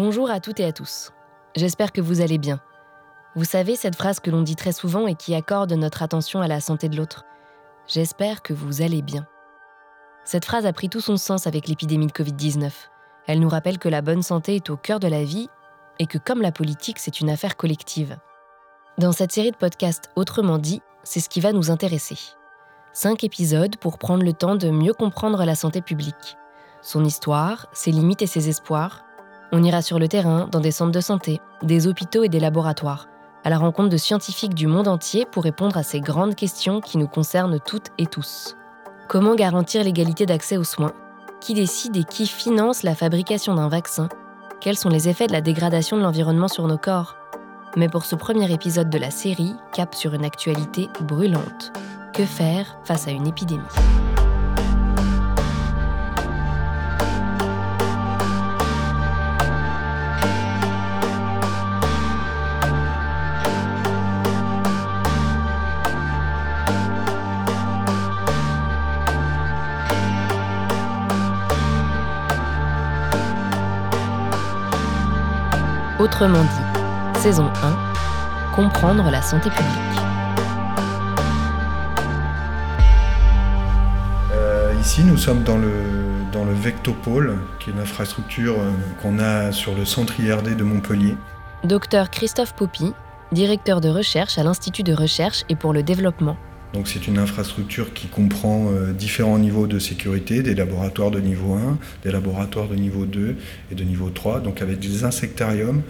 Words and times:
Bonjour 0.00 0.30
à 0.30 0.38
toutes 0.38 0.60
et 0.60 0.64
à 0.64 0.70
tous. 0.70 1.10
J'espère 1.56 1.90
que 1.90 2.00
vous 2.00 2.20
allez 2.20 2.38
bien. 2.38 2.60
Vous 3.34 3.42
savez 3.42 3.74
cette 3.74 3.96
phrase 3.96 4.20
que 4.20 4.30
l'on 4.30 4.42
dit 4.42 4.54
très 4.54 4.70
souvent 4.70 5.08
et 5.08 5.16
qui 5.16 5.34
accorde 5.34 5.72
notre 5.72 6.04
attention 6.04 6.40
à 6.40 6.46
la 6.46 6.60
santé 6.60 6.88
de 6.88 6.96
l'autre. 6.96 7.24
J'espère 7.88 8.42
que 8.42 8.52
vous 8.52 8.80
allez 8.80 9.02
bien. 9.02 9.26
Cette 10.24 10.44
phrase 10.44 10.66
a 10.66 10.72
pris 10.72 10.88
tout 10.88 11.00
son 11.00 11.16
sens 11.16 11.48
avec 11.48 11.66
l'épidémie 11.66 12.06
de 12.06 12.12
Covid-19. 12.12 12.70
Elle 13.26 13.40
nous 13.40 13.48
rappelle 13.48 13.80
que 13.80 13.88
la 13.88 14.00
bonne 14.00 14.22
santé 14.22 14.54
est 14.54 14.70
au 14.70 14.76
cœur 14.76 15.00
de 15.00 15.08
la 15.08 15.24
vie 15.24 15.48
et 15.98 16.06
que 16.06 16.18
comme 16.18 16.42
la 16.42 16.52
politique, 16.52 17.00
c'est 17.00 17.18
une 17.18 17.28
affaire 17.28 17.56
collective. 17.56 18.18
Dans 18.98 19.10
cette 19.10 19.32
série 19.32 19.50
de 19.50 19.56
podcasts 19.56 20.12
Autrement 20.14 20.58
dit, 20.58 20.80
c'est 21.02 21.18
ce 21.18 21.28
qui 21.28 21.40
va 21.40 21.52
nous 21.52 21.72
intéresser. 21.72 22.18
Cinq 22.92 23.24
épisodes 23.24 23.76
pour 23.78 23.98
prendre 23.98 24.22
le 24.22 24.32
temps 24.32 24.54
de 24.54 24.70
mieux 24.70 24.94
comprendre 24.94 25.44
la 25.44 25.56
santé 25.56 25.82
publique. 25.82 26.36
Son 26.82 27.04
histoire, 27.04 27.66
ses 27.72 27.90
limites 27.90 28.22
et 28.22 28.28
ses 28.28 28.48
espoirs. 28.48 29.02
On 29.50 29.62
ira 29.62 29.80
sur 29.80 29.98
le 29.98 30.08
terrain, 30.08 30.46
dans 30.50 30.60
des 30.60 30.70
centres 30.70 30.92
de 30.92 31.00
santé, 31.00 31.40
des 31.62 31.86
hôpitaux 31.86 32.22
et 32.22 32.28
des 32.28 32.40
laboratoires, 32.40 33.08
à 33.44 33.50
la 33.50 33.56
rencontre 33.56 33.88
de 33.88 33.96
scientifiques 33.96 34.54
du 34.54 34.66
monde 34.66 34.88
entier 34.88 35.24
pour 35.24 35.44
répondre 35.44 35.78
à 35.78 35.82
ces 35.82 36.00
grandes 36.00 36.34
questions 36.34 36.80
qui 36.80 36.98
nous 36.98 37.08
concernent 37.08 37.58
toutes 37.58 37.88
et 37.96 38.06
tous. 38.06 38.56
Comment 39.08 39.34
garantir 39.34 39.82
l'égalité 39.84 40.26
d'accès 40.26 40.58
aux 40.58 40.64
soins? 40.64 40.92
Qui 41.40 41.54
décide 41.54 41.96
et 41.96 42.04
qui 42.04 42.26
finance 42.26 42.82
la 42.82 42.94
fabrication 42.94 43.54
d'un 43.54 43.68
vaccin? 43.68 44.10
Quels 44.60 44.76
sont 44.76 44.90
les 44.90 45.08
effets 45.08 45.28
de 45.28 45.32
la 45.32 45.40
dégradation 45.40 45.96
de 45.96 46.02
l'environnement 46.02 46.48
sur 46.48 46.66
nos 46.66 46.78
corps? 46.78 47.16
Mais 47.76 47.88
pour 47.88 48.04
ce 48.04 48.16
premier 48.16 48.52
épisode 48.52 48.90
de 48.90 48.98
la 48.98 49.10
série, 49.10 49.54
cap 49.72 49.94
sur 49.94 50.12
une 50.12 50.24
actualité 50.24 50.88
brûlante. 51.00 51.72
Que 52.12 52.24
faire 52.24 52.78
face 52.84 53.08
à 53.08 53.12
une 53.12 53.26
épidémie? 53.26 53.62
Autrement 76.20 76.42
dit, 76.42 77.20
saison 77.20 77.48
1, 77.62 78.52
comprendre 78.52 79.08
la 79.08 79.22
santé 79.22 79.50
publique. 79.50 79.68
Euh, 84.32 84.74
ici, 84.80 85.04
nous 85.04 85.16
sommes 85.16 85.44
dans 85.44 85.58
le, 85.58 85.70
dans 86.32 86.44
le 86.44 86.52
Vectopole, 86.54 87.38
qui 87.60 87.70
est 87.70 87.72
une 87.72 87.78
infrastructure 87.78 88.56
euh, 88.58 88.72
qu'on 89.00 89.20
a 89.20 89.52
sur 89.52 89.76
le 89.76 89.84
centre 89.84 90.18
IRD 90.18 90.56
de 90.56 90.64
Montpellier. 90.64 91.16
Docteur 91.62 92.10
Christophe 92.10 92.52
Poppy, 92.52 92.94
directeur 93.30 93.80
de 93.80 93.88
recherche 93.88 94.38
à 94.38 94.42
l'Institut 94.42 94.82
de 94.82 94.94
recherche 94.94 95.44
et 95.48 95.54
pour 95.54 95.72
le 95.72 95.84
développement 95.84 96.36
donc 96.74 96.86
c'est 96.86 97.06
une 97.06 97.18
infrastructure 97.18 97.94
qui 97.94 98.08
comprend 98.08 98.70
euh, 98.70 98.92
différents 98.92 99.38
niveaux 99.38 99.66
de 99.66 99.78
sécurité, 99.78 100.42
des 100.42 100.54
laboratoires 100.54 101.10
de 101.10 101.18
niveau 101.18 101.54
1, 101.54 101.78
des 102.04 102.12
laboratoires 102.12 102.68
de 102.68 102.74
niveau 102.74 103.06
2 103.06 103.36
et 103.72 103.74
de 103.74 103.84
niveau 103.84 104.10
3, 104.10 104.40
donc 104.40 104.60
avec 104.60 104.78
des 104.78 105.04
insectariums 105.04 105.82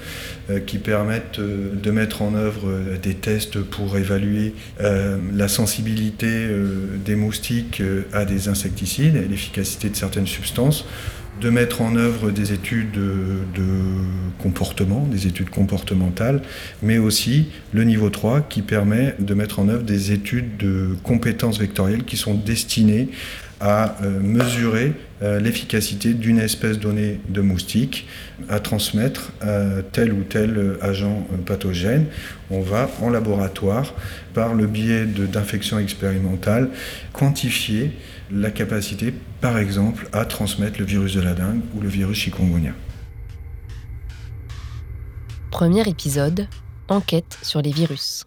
euh, 0.51 0.61
qui 0.61 0.79
permettent 0.79 1.41
euh, 1.41 1.75
de 1.75 1.91
mettre 1.91 2.23
en 2.23 2.34
œuvre 2.34 2.73
des 3.03 3.15
tests 3.15 3.61
pour 3.61 3.97
évaluer 3.97 4.55
la 4.81 5.49
sensibilité 5.49 6.49
des 7.05 7.17
moustiques 7.17 7.83
à 8.12 8.25
des 8.25 8.49
insecticides 8.49 9.17
et 9.17 9.27
l'efficacité 9.27 9.89
de 9.89 9.97
certaines 9.97 10.27
substances 10.27 10.84
de 11.41 11.50
mettre 11.50 11.83
en 11.83 11.97
œuvre 11.97 12.31
des 12.31 12.53
études 12.53 12.92
de, 12.92 13.72
comportement, 14.42 15.06
des 15.11 15.27
études 15.27 15.50
comportementales, 15.50 16.43
mais 16.82 16.99
aussi 16.99 17.49
le 17.72 17.84
niveau 17.84 18.10
3 18.10 18.43
qui 18.43 18.62
permet 18.62 19.15
de 19.19 19.34
mettre 19.34 19.59
en 19.59 19.69
œuvre 19.69 19.82
des 19.82 20.12
études 20.12 20.56
de 20.56 20.97
compétences 21.03 21.59
vectorielles 21.59 22.04
qui 22.04 22.16
sont 22.16 22.34
destinées 22.34 23.09
à 23.60 23.97
euh, 24.03 24.21
mesurer 24.21 24.93
euh, 25.21 25.41
l'efficacité 25.41 26.15
d'une 26.15 26.38
espèce 26.38 26.78
donnée 26.78 27.21
de 27.28 27.41
moustique 27.41 28.06
à 28.49 28.60
transmettre 28.60 29.32
euh, 29.44 29.82
tel 29.93 30.12
ou 30.12 30.22
tel 30.22 30.76
agent 30.81 31.26
pathogène. 31.44 32.06
On 32.50 32.60
va 32.60 32.88
en 33.03 33.10
laboratoire, 33.10 33.94
par 34.32 34.55
le 34.55 34.66
biais 34.66 35.06
d'infections 35.06 35.78
expérimentales, 35.78 36.69
quantifier 37.12 37.91
la 38.31 38.50
capacité, 38.50 39.12
par 39.41 39.59
exemple, 39.59 40.09
à 40.12 40.25
transmettre 40.25 40.78
le 40.78 40.84
virus 40.84 41.15
de 41.15 41.21
la 41.21 41.34
dengue 41.34 41.62
ou 41.75 41.81
le 41.81 41.89
virus 41.89 42.19
chikungunya. 42.19 42.72
Premier 45.50 45.89
épisode, 45.89 46.47
enquête 46.88 47.38
sur 47.43 47.62
les 47.62 47.72
virus. 47.72 48.25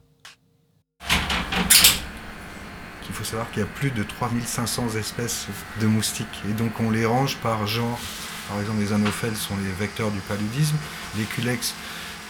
Il 3.09 3.13
faut 3.13 3.23
savoir 3.23 3.51
qu'il 3.51 3.59
y 3.61 3.65
a 3.65 3.67
plus 3.67 3.91
de 3.91 4.03
3500 4.03 4.95
espèces 4.97 5.47
de 5.81 5.87
moustiques 5.87 6.41
et 6.49 6.53
donc 6.53 6.79
on 6.79 6.89
les 6.89 7.05
range 7.05 7.37
par 7.37 7.67
genre. 7.67 7.99
Par 8.47 8.59
exemple, 8.59 8.79
les 8.79 8.93
anophèles 8.93 9.35
sont 9.35 9.55
les 9.57 9.71
vecteurs 9.79 10.11
du 10.11 10.19
paludisme, 10.19 10.75
les 11.17 11.23
culex, 11.23 11.75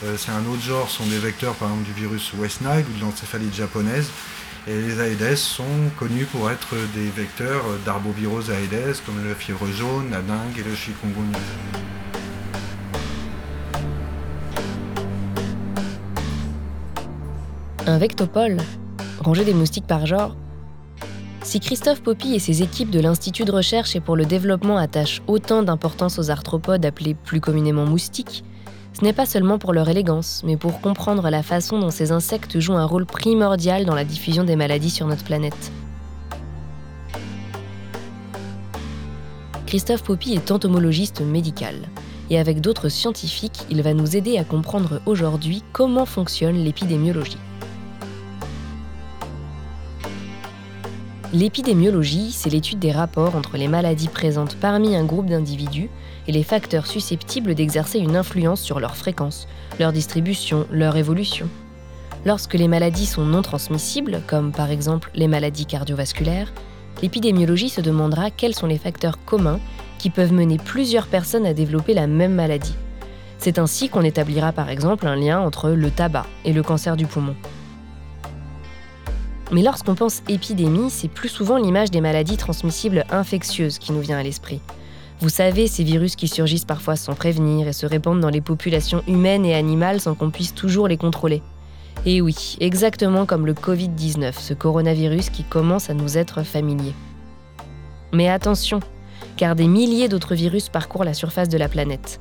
euh, 0.03 0.15
c'est 0.17 0.31
un 0.31 0.43
autre 0.45 0.61
genre, 0.61 0.89
sont 0.89 1.05
des 1.05 1.19
vecteurs 1.19 1.53
par 1.55 1.69
exemple 1.69 1.85
du 1.85 1.93
virus 1.93 2.33
West 2.33 2.61
Nile 2.61 2.85
ou 2.89 2.97
de 2.97 3.01
l'encéphalite 3.01 3.53
japonaise. 3.53 4.09
Et 4.67 4.79
les 4.79 4.99
Aedes 4.99 5.37
sont 5.37 5.63
connus 5.97 6.25
pour 6.25 6.51
être 6.51 6.75
des 6.93 7.09
vecteurs 7.09 7.63
d'arbovirose 7.83 8.51
Aedes, 8.51 9.01
comme 9.07 9.23
le 9.23 9.33
fièvre 9.33 9.65
jaune, 9.65 10.11
la 10.11 10.21
dengue 10.21 10.55
et 10.59 10.63
le 10.63 10.75
chikungunya. 10.75 11.39
Un 17.87 17.97
vectopole 17.97 18.57
Ranger 19.19 19.45
des 19.45 19.55
moustiques 19.55 19.87
par 19.87 20.05
genre 20.05 20.35
Si 21.41 21.59
Christophe 21.59 22.03
Poppy 22.03 22.35
et 22.35 22.39
ses 22.39 22.61
équipes 22.61 22.91
de 22.91 22.99
l'Institut 22.99 23.45
de 23.45 23.51
recherche 23.51 23.95
et 23.95 23.99
pour 23.99 24.15
le 24.15 24.25
développement 24.25 24.77
attachent 24.77 25.23
autant 25.25 25.63
d'importance 25.63 26.19
aux 26.19 26.29
arthropodes 26.29 26.85
appelés 26.85 27.15
plus 27.15 27.41
communément 27.41 27.85
moustiques, 27.85 28.43
ce 28.93 29.03
n'est 29.05 29.13
pas 29.13 29.25
seulement 29.25 29.57
pour 29.57 29.73
leur 29.73 29.89
élégance, 29.89 30.41
mais 30.45 30.57
pour 30.57 30.81
comprendre 30.81 31.29
la 31.29 31.43
façon 31.43 31.79
dont 31.79 31.89
ces 31.89 32.11
insectes 32.11 32.59
jouent 32.59 32.73
un 32.73 32.85
rôle 32.85 33.05
primordial 33.05 33.85
dans 33.85 33.95
la 33.95 34.03
diffusion 34.03 34.43
des 34.43 34.55
maladies 34.55 34.89
sur 34.89 35.07
notre 35.07 35.23
planète. 35.23 35.71
Christophe 39.65 40.03
Poppy 40.03 40.33
est 40.33 40.51
entomologiste 40.51 41.21
médical, 41.21 41.75
et 42.29 42.37
avec 42.37 42.59
d'autres 42.59 42.89
scientifiques, 42.89 43.65
il 43.69 43.81
va 43.81 43.93
nous 43.93 44.17
aider 44.17 44.37
à 44.37 44.43
comprendre 44.43 45.01
aujourd'hui 45.05 45.63
comment 45.71 46.05
fonctionne 46.05 46.57
l'épidémiologie. 46.57 47.37
L'épidémiologie, 51.33 52.31
c'est 52.31 52.49
l'étude 52.49 52.79
des 52.79 52.91
rapports 52.91 53.37
entre 53.37 53.55
les 53.55 53.69
maladies 53.69 54.09
présentes 54.09 54.57
parmi 54.59 54.97
un 54.97 55.05
groupe 55.05 55.27
d'individus 55.27 55.89
et 56.27 56.31
les 56.31 56.43
facteurs 56.43 56.87
susceptibles 56.87 57.55
d'exercer 57.55 57.99
une 57.99 58.15
influence 58.15 58.61
sur 58.61 58.79
leur 58.79 58.95
fréquence, 58.95 59.47
leur 59.79 59.91
distribution, 59.91 60.67
leur 60.71 60.97
évolution. 60.97 61.47
Lorsque 62.25 62.53
les 62.53 62.67
maladies 62.67 63.07
sont 63.07 63.25
non 63.25 63.41
transmissibles, 63.41 64.21
comme 64.27 64.51
par 64.51 64.69
exemple 64.69 65.09
les 65.15 65.27
maladies 65.27 65.65
cardiovasculaires, 65.65 66.53
l'épidémiologie 67.01 67.69
se 67.69 67.81
demandera 67.81 68.29
quels 68.29 68.55
sont 68.55 68.67
les 68.67 68.77
facteurs 68.77 69.23
communs 69.25 69.59
qui 69.97 70.09
peuvent 70.09 70.33
mener 70.33 70.57
plusieurs 70.57 71.07
personnes 71.07 71.45
à 71.45 71.53
développer 71.53 71.93
la 71.93 72.07
même 72.07 72.33
maladie. 72.33 72.75
C'est 73.39 73.57
ainsi 73.57 73.89
qu'on 73.89 74.03
établira 74.03 74.51
par 74.51 74.69
exemple 74.69 75.07
un 75.07 75.15
lien 75.15 75.39
entre 75.39 75.71
le 75.71 75.89
tabac 75.89 76.27
et 76.45 76.53
le 76.53 76.61
cancer 76.61 76.95
du 76.95 77.07
poumon. 77.07 77.35
Mais 79.51 79.63
lorsqu'on 79.63 79.95
pense 79.95 80.21
épidémie, 80.29 80.89
c'est 80.89 81.09
plus 81.09 81.27
souvent 81.27 81.57
l'image 81.57 81.91
des 81.91 82.01
maladies 82.01 82.37
transmissibles 82.37 83.03
infectieuses 83.09 83.79
qui 83.79 83.91
nous 83.91 83.99
vient 83.99 84.17
à 84.17 84.23
l'esprit. 84.23 84.61
Vous 85.21 85.29
savez, 85.29 85.67
ces 85.67 85.83
virus 85.83 86.15
qui 86.15 86.27
surgissent 86.27 86.65
parfois 86.65 86.95
sans 86.95 87.13
prévenir 87.13 87.67
et 87.67 87.73
se 87.73 87.85
répandent 87.85 88.21
dans 88.21 88.31
les 88.31 88.41
populations 88.41 89.03
humaines 89.07 89.45
et 89.45 89.53
animales 89.53 90.01
sans 90.01 90.15
qu'on 90.15 90.31
puisse 90.31 90.55
toujours 90.55 90.87
les 90.87 90.97
contrôler. 90.97 91.43
Et 92.07 92.21
oui, 92.21 92.57
exactement 92.59 93.27
comme 93.27 93.45
le 93.45 93.53
Covid-19, 93.53 94.33
ce 94.33 94.55
coronavirus 94.55 95.29
qui 95.29 95.43
commence 95.43 95.91
à 95.91 95.93
nous 95.93 96.17
être 96.17 96.41
familier. 96.41 96.93
Mais 98.11 98.29
attention, 98.29 98.79
car 99.37 99.55
des 99.55 99.67
milliers 99.67 100.09
d'autres 100.09 100.33
virus 100.33 100.69
parcourent 100.69 101.03
la 101.03 101.13
surface 101.13 101.49
de 101.49 101.57
la 101.59 101.69
planète. 101.69 102.19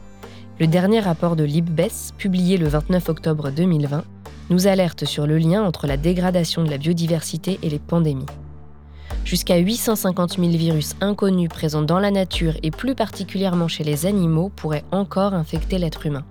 Le 0.58 0.66
dernier 0.66 1.00
rapport 1.00 1.36
de 1.36 1.44
l'IPBES, 1.44 2.12
publié 2.18 2.58
le 2.58 2.68
29 2.68 3.08
octobre 3.08 3.50
2020, 3.50 4.04
nous 4.50 4.66
alerte 4.66 5.06
sur 5.06 5.26
le 5.26 5.38
lien 5.38 5.62
entre 5.62 5.86
la 5.86 5.96
dégradation 5.96 6.64
de 6.64 6.70
la 6.70 6.76
biodiversité 6.76 7.58
et 7.62 7.70
les 7.70 7.78
pandémies. 7.78 8.26
Jusqu'à 9.24 9.58
850 9.58 10.38
000 10.38 10.48
virus 10.50 10.94
inconnus 11.00 11.48
présents 11.48 11.82
dans 11.82 12.00
la 12.00 12.10
nature 12.10 12.54
et 12.62 12.70
plus 12.70 12.94
particulièrement 12.94 13.68
chez 13.68 13.84
les 13.84 14.06
animaux 14.06 14.48
pourraient 14.48 14.84
encore 14.90 15.34
infecter 15.34 15.78
l'être 15.78 16.06
humain. 16.06 16.24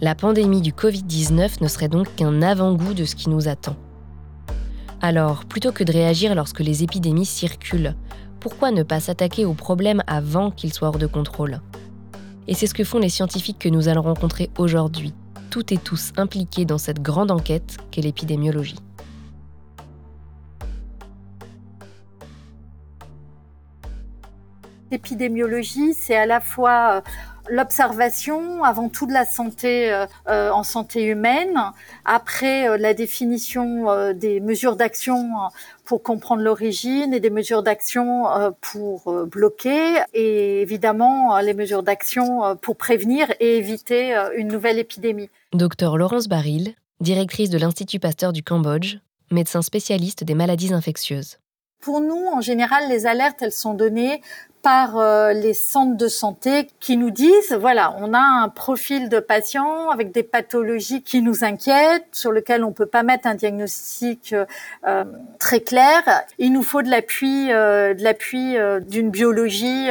La 0.00 0.14
pandémie 0.14 0.60
du 0.60 0.72
Covid-19 0.72 1.62
ne 1.62 1.68
serait 1.68 1.88
donc 1.88 2.14
qu'un 2.16 2.42
avant-goût 2.42 2.94
de 2.94 3.04
ce 3.04 3.16
qui 3.16 3.28
nous 3.30 3.48
attend. 3.48 3.76
Alors, 5.00 5.44
plutôt 5.44 5.72
que 5.72 5.84
de 5.84 5.92
réagir 5.92 6.34
lorsque 6.34 6.60
les 6.60 6.82
épidémies 6.82 7.26
circulent, 7.26 7.94
pourquoi 8.40 8.70
ne 8.70 8.82
pas 8.82 9.00
s'attaquer 9.00 9.44
au 9.44 9.54
problème 9.54 10.02
avant 10.06 10.50
qu'il 10.50 10.72
soit 10.72 10.88
hors 10.88 10.98
de 10.98 11.06
contrôle? 11.06 11.60
Et 12.48 12.54
c'est 12.54 12.66
ce 12.66 12.74
que 12.74 12.84
font 12.84 12.98
les 12.98 13.08
scientifiques 13.08 13.58
que 13.58 13.68
nous 13.68 13.88
allons 13.88 14.02
rencontrer 14.02 14.50
aujourd'hui, 14.56 15.12
toutes 15.50 15.70
et 15.72 15.78
tous 15.78 16.12
impliqués 16.16 16.64
dans 16.64 16.78
cette 16.78 17.02
grande 17.02 17.30
enquête 17.30 17.76
qu'est 17.90 18.02
l'épidémiologie. 18.02 18.78
L'épidémiologie, 24.90 25.92
c'est 25.94 26.16
à 26.16 26.24
la 26.24 26.40
fois 26.40 26.96
euh, 26.96 27.00
l'observation 27.50 28.64
avant 28.64 28.88
tout 28.88 29.06
de 29.06 29.12
la 29.12 29.26
santé 29.26 29.92
euh, 29.92 30.06
euh, 30.28 30.50
en 30.50 30.62
santé 30.62 31.04
humaine, 31.04 31.58
après 32.06 32.78
la 32.78 32.94
définition 32.94 34.12
des 34.14 34.40
mesures 34.40 34.76
d'action 34.76 35.30
pour 35.84 36.02
comprendre 36.02 36.42
l'origine 36.42 37.12
et 37.12 37.20
des 37.20 37.30
mesures 37.30 37.62
d'action 37.62 38.24
pour 38.60 39.12
bloquer 39.26 40.02
et 40.14 40.62
évidemment 40.62 41.38
les 41.38 41.54
mesures 41.54 41.82
d'action 41.82 42.56
pour 42.56 42.76
prévenir 42.76 43.26
et 43.40 43.56
éviter 43.56 44.14
une 44.36 44.48
nouvelle 44.48 44.78
épidémie. 44.78 45.30
Docteur 45.52 45.96
Laurence 45.96 46.28
Baril, 46.28 46.74
directrice 47.00 47.50
de 47.50 47.58
l'Institut 47.58 47.98
Pasteur 47.98 48.32
du 48.32 48.42
Cambodge, 48.42 48.96
médecin 49.30 49.62
spécialiste 49.62 50.24
des 50.24 50.34
maladies 50.34 50.72
infectieuses. 50.72 51.38
Pour 51.80 52.00
nous, 52.00 52.26
en 52.26 52.40
général, 52.40 52.88
les 52.88 53.06
alertes, 53.06 53.40
elles 53.40 53.52
sont 53.52 53.74
données 53.74 54.20
par 54.62 54.98
euh, 54.98 55.32
les 55.32 55.54
centres 55.54 55.96
de 55.96 56.08
santé 56.08 56.68
qui 56.80 56.96
nous 56.96 57.10
disent, 57.10 57.52
voilà, 57.52 57.94
on 57.98 58.12
a 58.12 58.18
un 58.18 58.48
profil 58.48 59.08
de 59.08 59.20
patient 59.20 59.88
avec 59.90 60.10
des 60.10 60.24
pathologies 60.24 61.02
qui 61.02 61.22
nous 61.22 61.44
inquiètent, 61.44 62.06
sur 62.12 62.32
lequel 62.32 62.64
on 62.64 62.72
peut 62.72 62.86
pas 62.86 63.04
mettre 63.04 63.28
un 63.28 63.34
diagnostic 63.34 64.34
euh, 64.84 65.04
très 65.38 65.60
clair. 65.60 66.02
Il 66.38 66.52
nous 66.52 66.64
faut 66.64 66.82
de 66.82 66.90
l'appui, 66.90 67.52
euh, 67.52 67.94
de 67.94 68.02
l'appui 68.02 68.56
d'une 68.86 69.10
biologie 69.10 69.88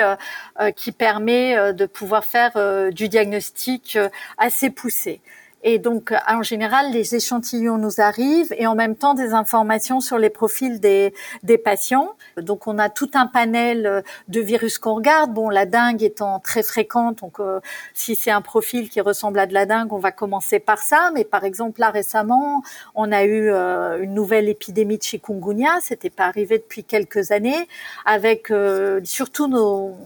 qui 0.76 0.92
permet 0.92 1.74
de 1.74 1.86
pouvoir 1.86 2.26
faire 2.26 2.92
du 2.92 3.08
diagnostic 3.08 3.98
assez 4.38 4.70
poussé. 4.70 5.22
Et 5.70 5.80
donc, 5.80 6.14
en 6.30 6.44
général, 6.44 6.94
les 6.94 7.14
échantillons 7.14 7.78
nous 7.78 8.00
arrivent 8.00 8.54
et 8.58 8.68
en 8.68 8.74
même 8.74 8.96
temps 8.96 9.16
des 9.16 9.34
informations 9.34 10.00
sur 10.00 10.18
les 10.18 10.30
profils 10.30 10.80
des, 10.80 11.14
des 11.44 11.58
patients. 11.58 12.16
Donc, 12.38 12.68
on 12.68 12.80
a 12.80 12.90
tout 12.90 13.12
un 13.16 13.28
panel 13.28 14.02
de 14.30 14.40
virus 14.40 14.78
qu'on 14.78 14.94
regarde. 14.94 15.34
Bon, 15.34 15.50
la 15.50 15.66
dengue 15.66 16.04
étant 16.04 16.40
très 16.40 16.64
fréquente, 16.64 17.20
donc 17.20 17.42
euh, 17.42 17.60
si 17.94 18.16
c'est 18.16 18.32
un 18.32 18.40
profil 18.40 18.90
qui 18.90 19.02
ressemble 19.02 19.40
à 19.40 19.46
de 19.46 19.54
la 19.54 19.66
dengue, 19.66 19.92
on 19.92 19.98
va 19.98 20.14
commencer 20.14 20.60
par 20.60 20.78
ça. 20.78 21.12
Mais 21.14 21.26
par 21.26 21.44
exemple, 21.44 21.82
là 21.82 21.90
récemment, 21.90 22.64
on 22.96 23.12
a 23.12 23.26
eu 23.26 23.50
euh, 23.50 24.02
une 24.02 24.14
nouvelle 24.14 24.48
épidémie 24.48 24.98
de 24.98 25.04
chikungunya. 25.04 25.80
C'était 25.82 26.10
pas 26.10 26.28
arrivé 26.28 26.60
depuis 26.60 26.86
quelques 26.86 27.32
années, 27.32 27.68
avec 28.06 28.52
euh, 28.52 29.02
surtout 29.04 29.50
nos 29.50 29.98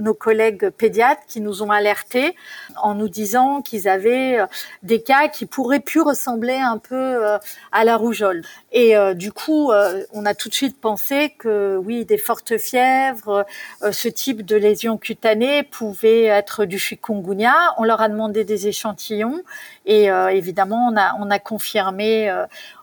nos 0.00 0.14
collègues 0.14 0.70
pédiatres 0.70 1.22
qui 1.26 1.40
nous 1.40 1.62
ont 1.62 1.70
alertés 1.70 2.34
en 2.82 2.94
nous 2.94 3.08
disant 3.08 3.62
qu'ils 3.62 3.88
avaient 3.88 4.40
euh, 4.40 4.46
des 4.82 5.02
cas 5.02 5.28
qui 5.28 5.46
pourraient 5.46 5.80
plus 5.80 6.00
ressembler 6.00 6.56
un 6.56 6.78
peu 6.78 6.94
euh, 6.94 7.38
à 7.72 7.84
la 7.84 7.96
rougeole. 7.96 8.42
Et 8.72 8.96
euh, 8.96 9.14
du 9.14 9.32
coup, 9.32 9.72
on 10.12 10.26
a 10.26 10.34
tout 10.34 10.48
de 10.48 10.54
suite 10.54 10.80
pensé 10.80 11.34
que 11.38 11.76
oui, 11.76 12.04
des 12.04 12.18
fortes 12.18 12.58
fièvres, 12.58 13.46
ce 13.90 14.08
type 14.08 14.44
de 14.44 14.56
lésions 14.56 14.98
cutanées 14.98 15.62
pouvait 15.62 16.24
être 16.24 16.64
du 16.64 16.78
chikungunya. 16.78 17.54
On 17.78 17.84
leur 17.84 18.00
a 18.00 18.08
demandé 18.08 18.44
des 18.44 18.68
échantillons 18.68 19.42
et 19.86 20.06
évidemment, 20.30 20.88
on 20.92 20.96
a, 20.96 21.14
on 21.20 21.30
a 21.30 21.38
confirmé 21.38 22.30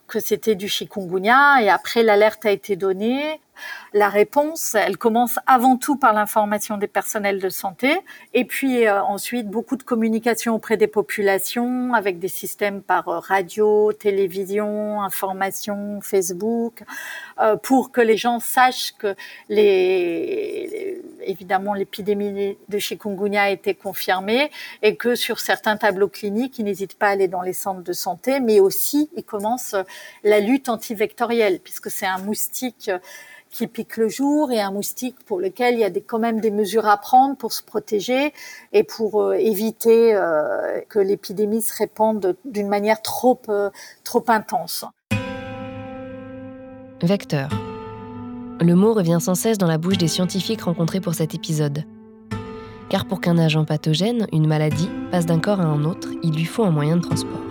que 0.08 0.20
c'était 0.20 0.56
du 0.56 0.68
chikungunya 0.68 1.62
et 1.62 1.70
après 1.70 2.04
l'alerte 2.04 2.46
a 2.46 2.52
été 2.52 2.76
donnée 2.76 3.40
la 3.94 4.10
réponse, 4.10 4.74
elle 4.74 4.98
commence 4.98 5.38
avant 5.46 5.78
tout 5.78 5.98
par 5.98 6.14
l'information 6.14 6.78
des 6.78 6.88
personnels 6.88 7.40
de 7.40 7.50
santé 7.50 7.96
et 8.34 8.44
puis 8.44 8.88
euh, 8.88 9.04
ensuite 9.04 9.48
beaucoup 9.48 9.76
de 9.76 9.84
communication 9.84 10.56
auprès 10.56 10.78
des 10.78 10.88
populations 10.88 11.94
avec 11.94 12.18
des 12.18 12.28
systèmes 12.28 12.82
par 12.82 13.08
euh, 13.08 13.20
radio, 13.20 13.94
télévision, 13.94 15.00
information, 15.04 16.00
Facebook, 16.02 16.84
euh, 17.40 17.56
pour 17.56 17.92
que 17.92 18.02
les 18.02 18.18
gens 18.18 18.40
sachent 18.40 18.94
que 18.98 19.16
les, 19.48 21.00
évidemment 21.22 21.76
l'épidémie 21.76 22.58
de 22.68 22.80
chikungunya 22.80 23.44
a 23.44 23.50
été 23.52 23.76
confirmée 23.76 24.50
et 24.82 24.96
que 24.96 25.14
sur 25.14 25.40
certains 25.40 25.78
tableaux 25.78 26.10
cliniques, 26.10 26.58
ils 26.58 26.66
n'hésitent 26.66 26.98
pas 26.98 27.10
à 27.10 27.12
aller 27.12 27.28
dans 27.28 27.44
les 27.44 27.54
centres 27.54 27.84
de 27.84 27.94
santé, 27.94 28.40
mais 28.40 28.60
aussi 28.60 29.12
ils 29.16 29.24
commencent 29.24 29.76
la 30.24 30.40
lutte 30.40 30.68
antivectorielle 30.68 31.60
puisque 31.60 31.92
c'est 31.92 32.08
un 32.08 32.18
moustique 32.18 32.90
qui 33.54 33.68
pique 33.68 33.98
le 33.98 34.10
jour 34.10 34.52
et 34.52 34.60
un 34.60 34.72
moustique 34.72 35.16
pour 35.26 35.40
lequel 35.40 35.76
il 35.76 35.80
y 35.80 35.84
a 35.84 35.92
quand 35.92 36.20
même 36.20 36.42
des 36.42 36.52
mesures 36.52 36.88
à 36.88 36.98
prendre 36.98 37.38
pour 37.38 37.54
se 37.54 37.64
protéger 37.64 38.34
et 38.74 38.84
pour 38.84 39.22
euh, 39.22 39.34
éviter 39.34 40.16
euh, 40.16 40.82
que 40.90 41.00
l'épidémie 41.00 41.62
se 41.62 41.78
répande 41.78 42.36
d'une 42.44 42.68
manière 42.68 43.02
trop, 43.02 43.40
euh, 43.50 43.70
trop 44.04 44.26
intense. 44.28 44.86
Vecteur. 47.02 47.50
Le 48.60 48.76
mot 48.76 48.94
revient 48.94 49.20
sans 49.20 49.36
cesse 49.36 49.58
dans 49.58 49.68
la 49.68 49.78
bouche 49.78 49.98
des 49.98 50.08
scientifiques 50.08 50.62
rencontrés 50.62 51.00
pour 51.02 51.14
cet 51.14 51.36
épisode. 51.36 51.84
Car 52.90 53.06
pour 53.06 53.22
qu'un 53.22 53.38
agent 53.38 53.66
pathogène, 53.66 54.28
une 54.32 54.48
maladie, 54.48 54.90
passe 55.12 55.26
d'un 55.26 55.40
corps 55.40 55.60
à 55.60 55.66
un 55.66 55.84
autre, 55.84 56.10
il 56.24 56.34
lui 56.34 56.46
faut 56.46 56.64
un 56.64 56.72
moyen 56.72 56.98
de 56.98 57.02
transport. 57.02 57.42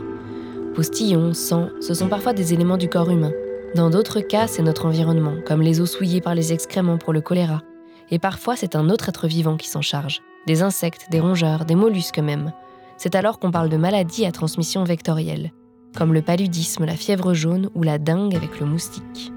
Postillons, 0.74 1.34
sang, 1.34 1.68
ce 1.80 1.94
sont 1.94 2.08
parfois 2.08 2.32
des 2.32 2.54
éléments 2.54 2.78
du 2.78 2.88
corps 2.88 3.10
humain, 3.10 3.32
dans 3.74 3.88
d'autres 3.88 4.20
cas, 4.20 4.46
c'est 4.46 4.62
notre 4.62 4.84
environnement, 4.84 5.36
comme 5.46 5.62
les 5.62 5.80
eaux 5.80 5.86
souillées 5.86 6.20
par 6.20 6.34
les 6.34 6.52
excréments 6.52 6.98
pour 6.98 7.12
le 7.14 7.22
choléra. 7.22 7.62
Et 8.10 8.18
parfois, 8.18 8.54
c'est 8.54 8.76
un 8.76 8.90
autre 8.90 9.08
être 9.08 9.26
vivant 9.26 9.56
qui 9.56 9.68
s'en 9.68 9.80
charge. 9.80 10.20
Des 10.46 10.62
insectes, 10.62 11.06
des 11.10 11.20
rongeurs, 11.20 11.64
des 11.64 11.74
mollusques 11.74 12.18
même. 12.18 12.52
C'est 12.98 13.14
alors 13.14 13.38
qu'on 13.38 13.50
parle 13.50 13.70
de 13.70 13.78
maladies 13.78 14.26
à 14.26 14.32
transmission 14.32 14.84
vectorielle, 14.84 15.52
comme 15.96 16.12
le 16.12 16.20
paludisme, 16.20 16.84
la 16.84 16.96
fièvre 16.96 17.32
jaune 17.32 17.70
ou 17.74 17.82
la 17.82 17.98
dengue 17.98 18.36
avec 18.36 18.60
le 18.60 18.66
moustique. 18.66 19.32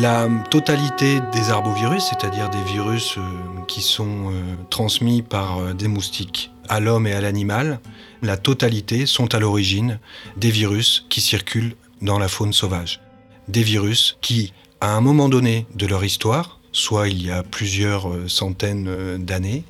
La 0.00 0.28
totalité 0.50 1.20
des 1.32 1.50
arbovirus, 1.50 2.04
c'est-à-dire 2.04 2.50
des 2.50 2.62
virus 2.62 3.18
euh, 3.18 3.22
qui 3.66 3.82
sont 3.82 4.30
euh, 4.30 4.54
transmis 4.70 5.22
par 5.22 5.58
euh, 5.58 5.72
des 5.74 5.88
moustiques 5.88 6.50
à 6.68 6.80
l'homme 6.80 7.06
et 7.06 7.12
à 7.12 7.20
l'animal, 7.20 7.80
la 8.22 8.36
totalité 8.36 9.06
sont 9.06 9.34
à 9.34 9.38
l'origine 9.38 9.98
des 10.36 10.50
virus 10.50 11.06
qui 11.08 11.20
circulent 11.20 11.74
dans 12.02 12.18
la 12.18 12.28
faune 12.28 12.52
sauvage. 12.52 13.00
Des 13.48 13.62
virus 13.62 14.18
qui, 14.20 14.52
à 14.80 14.94
un 14.94 15.00
moment 15.00 15.28
donné 15.28 15.66
de 15.74 15.86
leur 15.86 16.04
histoire, 16.04 16.60
soit 16.72 17.08
il 17.08 17.24
y 17.24 17.30
a 17.30 17.42
plusieurs 17.42 18.12
centaines 18.28 19.16
d'années, 19.16 19.64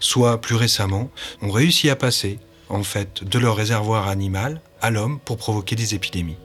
soit 0.00 0.40
plus 0.40 0.54
récemment, 0.54 1.10
ont 1.40 1.50
réussi 1.50 1.88
à 1.88 1.96
passer 1.96 2.38
en 2.68 2.82
fait 2.82 3.24
de 3.24 3.38
leur 3.38 3.56
réservoir 3.56 4.08
animal 4.08 4.60
à 4.82 4.90
l'homme 4.90 5.18
pour 5.24 5.38
provoquer 5.38 5.76
des 5.76 5.94
épidémies. 5.94 6.36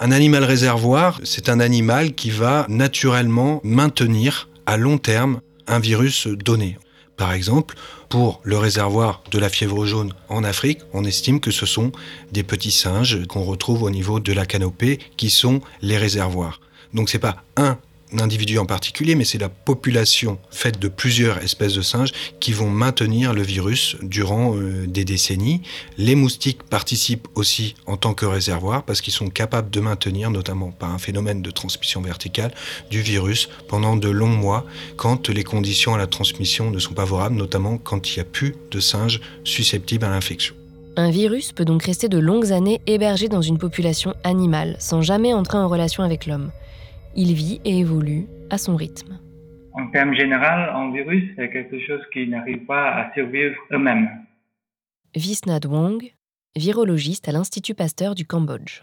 Un 0.00 0.10
animal 0.10 0.44
réservoir, 0.44 1.20
c'est 1.22 1.48
un 1.48 1.60
animal 1.60 2.14
qui 2.14 2.30
va 2.30 2.66
naturellement 2.68 3.60
maintenir 3.62 4.48
à 4.66 4.76
long 4.76 4.98
terme 4.98 5.40
un 5.66 5.78
virus 5.78 6.26
donné. 6.26 6.78
Par 7.16 7.32
exemple, 7.32 7.76
pour 8.08 8.40
le 8.42 8.58
réservoir 8.58 9.22
de 9.30 9.38
la 9.38 9.48
fièvre 9.48 9.86
jaune 9.86 10.12
en 10.28 10.42
Afrique, 10.42 10.80
on 10.92 11.04
estime 11.04 11.40
que 11.40 11.50
ce 11.50 11.66
sont 11.66 11.92
des 12.32 12.42
petits 12.42 12.72
singes 12.72 13.26
qu'on 13.26 13.44
retrouve 13.44 13.84
au 13.84 13.90
niveau 13.90 14.18
de 14.18 14.32
la 14.32 14.46
canopée 14.46 14.98
qui 15.16 15.30
sont 15.30 15.60
les 15.80 15.96
réservoirs. 15.96 16.60
Donc 16.92 17.08
c'est 17.08 17.18
pas 17.18 17.44
un 17.56 17.78
individu 18.20 18.58
en 18.58 18.66
particulier, 18.66 19.14
mais 19.14 19.24
c'est 19.24 19.38
la 19.38 19.48
population 19.48 20.38
faite 20.50 20.78
de 20.78 20.88
plusieurs 20.88 21.38
espèces 21.38 21.74
de 21.74 21.82
singes 21.82 22.12
qui 22.40 22.52
vont 22.52 22.70
maintenir 22.70 23.32
le 23.32 23.42
virus 23.42 23.96
durant 24.02 24.56
euh, 24.56 24.86
des 24.86 25.04
décennies. 25.04 25.62
Les 25.96 26.14
moustiques 26.14 26.62
participent 26.64 27.28
aussi 27.34 27.74
en 27.86 27.96
tant 27.96 28.14
que 28.14 28.26
réservoir 28.26 28.82
parce 28.82 29.00
qu'ils 29.00 29.12
sont 29.12 29.28
capables 29.28 29.70
de 29.70 29.80
maintenir, 29.80 30.30
notamment 30.30 30.70
par 30.72 30.90
un 30.90 30.98
phénomène 30.98 31.42
de 31.42 31.50
transmission 31.50 32.00
verticale, 32.00 32.52
du 32.90 33.00
virus 33.00 33.48
pendant 33.68 33.96
de 33.96 34.08
longs 34.08 34.26
mois 34.26 34.64
quand 34.96 35.28
les 35.28 35.44
conditions 35.44 35.94
à 35.94 35.98
la 35.98 36.06
transmission 36.06 36.70
ne 36.70 36.78
sont 36.78 36.94
pas 36.94 37.04
favorables, 37.04 37.36
notamment 37.36 37.76
quand 37.76 38.10
il 38.10 38.14
n'y 38.14 38.20
a 38.22 38.24
plus 38.24 38.54
de 38.70 38.80
singes 38.80 39.20
susceptibles 39.44 40.06
à 40.06 40.08
l'infection. 40.08 40.54
Un 40.96 41.10
virus 41.10 41.52
peut 41.52 41.64
donc 41.64 41.82
rester 41.82 42.08
de 42.08 42.18
longues 42.18 42.52
années 42.52 42.80
hébergé 42.86 43.28
dans 43.28 43.42
une 43.42 43.58
population 43.58 44.14
animale, 44.24 44.76
sans 44.78 45.02
jamais 45.02 45.34
entrer 45.34 45.58
en 45.58 45.68
relation 45.68 46.02
avec 46.02 46.24
l'homme. 46.26 46.50
Il 47.16 47.32
vit 47.32 47.60
et 47.64 47.78
évolue 47.78 48.26
à 48.50 48.58
son 48.58 48.74
rythme. 48.74 49.20
En 49.72 49.86
termes 49.90 50.14
généraux, 50.14 50.42
un 50.74 50.90
virus, 50.92 51.22
c'est 51.36 51.48
quelque 51.48 51.78
chose 51.86 52.00
qui 52.12 52.26
n'arrive 52.26 52.64
pas 52.64 52.90
à 52.90 53.12
survivre 53.14 53.54
eux-mêmes. 53.72 54.08
Visnad 55.14 55.64
Wong, 55.66 56.02
virologiste 56.56 57.28
à 57.28 57.32
l'Institut 57.32 57.74
Pasteur 57.74 58.16
du 58.16 58.24
Cambodge. 58.24 58.82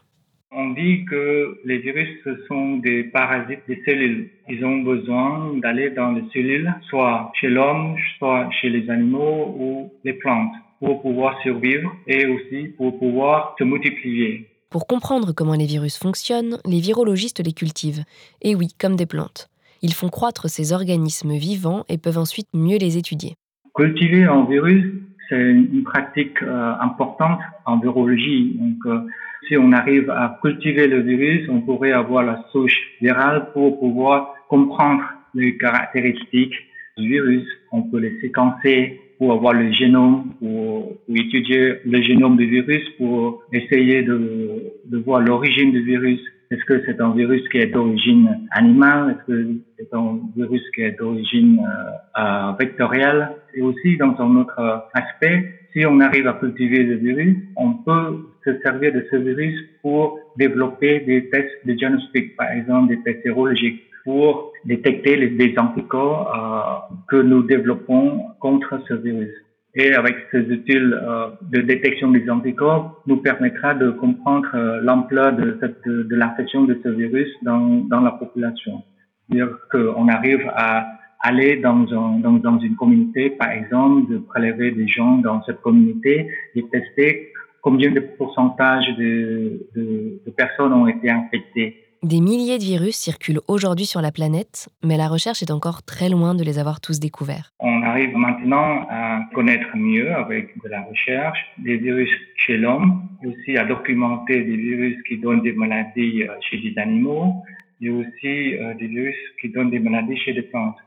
On 0.54 0.70
dit 0.70 1.04
que 1.06 1.60
les 1.66 1.80
virus, 1.80 2.08
ce 2.24 2.46
sont 2.48 2.78
des 2.78 3.04
parasites 3.04 3.64
des 3.68 3.82
cellules. 3.86 4.30
Ils 4.48 4.64
ont 4.64 4.80
besoin 4.80 5.58
d'aller 5.58 5.90
dans 5.90 6.12
les 6.12 6.24
cellules, 6.34 6.74
soit 6.90 7.34
chez 7.40 7.50
l'homme, 7.50 7.98
soit 8.18 8.50
chez 8.62 8.70
les 8.70 8.90
animaux 8.90 9.56
ou 9.60 9.94
les 10.06 10.14
plantes, 10.14 10.54
pour 10.80 11.02
pouvoir 11.02 11.42
survivre 11.42 11.94
et 12.08 12.26
aussi 12.28 12.70
pour 12.78 12.98
pouvoir 12.98 13.56
se 13.60 13.66
multiplier. 13.66 14.51
Pour 14.72 14.88
comprendre 14.88 15.34
comment 15.34 15.56
les 15.56 15.66
virus 15.66 15.98
fonctionnent, 15.98 16.58
les 16.66 16.80
virologistes 16.80 17.46
les 17.46 17.52
cultivent. 17.52 18.06
Et 18.42 18.56
oui, 18.56 18.70
comme 18.80 18.96
des 18.96 19.06
plantes. 19.06 19.50
Ils 19.82 19.94
font 19.94 20.08
croître 20.08 20.50
ces 20.50 20.72
organismes 20.72 21.34
vivants 21.34 21.84
et 21.90 21.98
peuvent 21.98 22.18
ensuite 22.18 22.48
mieux 22.54 22.78
les 22.78 22.98
étudier. 22.98 23.36
Cultiver 23.76 24.24
un 24.24 24.46
virus, 24.46 24.86
c'est 25.28 25.42
une 25.42 25.84
pratique 25.84 26.42
euh, 26.42 26.74
importante 26.80 27.42
en 27.66 27.80
virologie. 27.80 28.58
Donc, 28.58 28.78
euh, 28.86 29.08
si 29.50 29.58
on 29.58 29.74
arrive 29.74 30.10
à 30.10 30.40
cultiver 30.42 30.88
le 30.88 31.02
virus, 31.02 31.50
on 31.50 31.60
pourrait 31.60 31.92
avoir 31.92 32.24
la 32.24 32.42
souche 32.54 32.80
virale 33.02 33.52
pour 33.52 33.78
pouvoir 33.78 34.36
comprendre 34.48 35.04
les 35.34 35.58
caractéristiques 35.58 36.56
du 36.98 37.10
virus. 37.10 37.46
On 37.74 37.82
peut 37.82 38.00
les 38.00 38.22
séquencer 38.22 39.02
pour 39.22 39.34
avoir 39.34 39.54
le 39.54 39.72
génome, 39.72 40.34
pour, 40.40 40.98
étudier 41.14 41.76
le 41.86 42.02
génome 42.02 42.38
du 42.38 42.48
virus, 42.48 42.84
pour 42.98 43.44
essayer 43.54 44.02
de, 44.02 44.74
de 44.86 44.98
voir 44.98 45.22
l'origine 45.22 45.72
du 45.72 45.84
virus. 45.84 46.20
Est-ce 46.50 46.66
que 46.66 46.82
c'est 46.88 47.00
un 47.00 47.12
virus 47.12 47.48
qui 47.50 47.60
est 47.60 47.68
d'origine 47.68 48.48
animale? 48.50 49.12
Est-ce 49.12 49.32
que 49.32 49.48
c'est 49.78 49.94
un 49.94 50.20
virus 50.36 50.64
qui 50.74 50.82
est 50.82 50.98
d'origine 50.98 51.60
euh, 51.60 52.20
euh 52.20 52.52
vectorielle? 52.60 53.30
Et 53.54 53.62
aussi, 53.62 53.96
dans 53.98 54.16
un 54.18 54.38
autre 54.38 54.60
aspect, 54.96 55.38
si 55.72 55.86
on 55.86 56.00
arrive 56.00 56.28
à 56.28 56.34
cultiver 56.34 56.82
le 56.82 56.96
virus, 56.96 57.36
on 57.58 57.74
peut 57.74 58.26
se 58.44 58.60
servir 58.64 58.92
de 58.92 59.06
ce 59.12 59.18
virus 59.18 59.56
pour 59.84 60.18
développer 60.38 61.02
des 61.02 61.30
tests 61.30 61.60
de 61.68 61.74
diagnostic, 61.74 62.36
par 62.36 62.50
exemple 62.50 62.88
des 62.88 63.04
tests 63.04 63.22
sérologiques 63.22 63.84
pour 64.04 64.52
détecter 64.66 65.16
les, 65.16 65.30
des 65.30 65.58
anticorps 65.58 66.22
euh, 66.36 66.96
que 67.10 67.18
nous 67.18 67.44
développons 67.44 68.26
contre 68.40 68.82
ce 68.88 68.94
virus. 68.94 69.34
Et 69.74 69.94
avec 69.94 70.16
ces 70.32 70.42
outils 70.52 70.76
euh, 70.76 71.30
de 71.50 71.62
détection 71.62 72.12
des 72.12 72.30
anticorps, 72.30 73.02
nous 73.08 73.18
permettra 73.18 73.74
de 73.74 73.92
comprendre 73.92 74.50
euh, 74.54 74.82
l'ampleur 74.82 75.34
de, 75.34 75.58
de, 75.86 76.16
l'infection 76.16 76.66
de 76.66 76.78
ce 76.84 76.90
virus 76.90 77.30
dans, 77.42 77.86
dans 77.90 78.02
la 78.02 78.12
population. 78.12 78.84
C'est-à-dire 79.30 79.58
qu'on 79.72 80.10
arrive 80.10 80.46
à 80.56 80.86
aller 81.22 81.58
dans, 81.58 81.86
un, 81.94 82.20
dans, 82.20 82.34
dans, 82.34 82.60
une 82.60 82.76
communauté, 82.76 83.30
par 83.30 83.52
exemple, 83.52 84.12
de 84.12 84.18
prélever 84.18 84.72
des 84.72 84.88
gens 84.88 85.18
dans 85.20 85.42
cette 85.44 85.62
communauté 85.62 86.28
et 86.56 86.64
tester 86.70 87.32
combien 87.62 87.92
de 87.92 88.00
pourcentage 88.00 88.86
de, 88.98 89.68
de, 89.76 90.20
de 90.26 90.32
personnes 90.32 90.74
ont 90.74 90.88
été 90.88 91.10
infectées 91.10 91.78
des 92.04 92.20
milliers 92.20 92.58
de 92.58 92.64
virus 92.64 92.96
circulent 92.96 93.42
aujourd'hui 93.48 93.86
sur 93.86 94.02
la 94.02 94.12
planète, 94.12 94.70
mais 94.84 94.98
la 94.98 95.08
recherche 95.08 95.44
est 95.44 95.52
encore 95.52 95.84
très 95.84 96.10
loin 96.10 96.34
de 96.34 96.44
les 96.44 96.58
avoir 96.58 96.82
tous 96.82 97.00
découverts. 97.00 97.52
On 97.60 97.84
arrive 97.84 98.16
maintenant 98.16 98.88
à 98.90 99.20
connaître 99.36 99.76
mieux 99.76 100.12
avec 100.12 100.60
de 100.64 100.70
la 100.70 100.82
recherche 100.82 101.40
des 101.60 101.78
virus 101.78 102.10
chez 102.38 102.58
l'homme, 102.58 103.08
aussi 103.24 103.56
à 103.56 103.66
documenter 103.66 104.42
des 104.42 104.58
virus 104.58 104.98
qui 105.08 105.18
donnent 105.18 105.44
des 105.44 105.54
maladies 105.54 106.24
euh, 106.24 106.34
chez 106.50 106.58
des 106.58 106.74
animaux, 106.80 107.36
et 107.82 107.90
aussi 107.90 108.56
euh, 108.56 108.74
des 108.76 108.88
virus 108.88 109.16
qui 109.40 109.50
donnent 109.50 109.70
des 109.70 109.80
maladies 109.80 110.18
chez 110.18 110.34
des 110.34 110.42
plantes. 110.42 110.78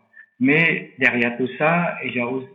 Mais 0.41 0.95
derrière 0.99 1.37
tout 1.37 1.49
ça, 1.59 1.95
il 2.05 2.13
y 2.15 2.21
a 2.21 2.27
aussi 2.27 2.49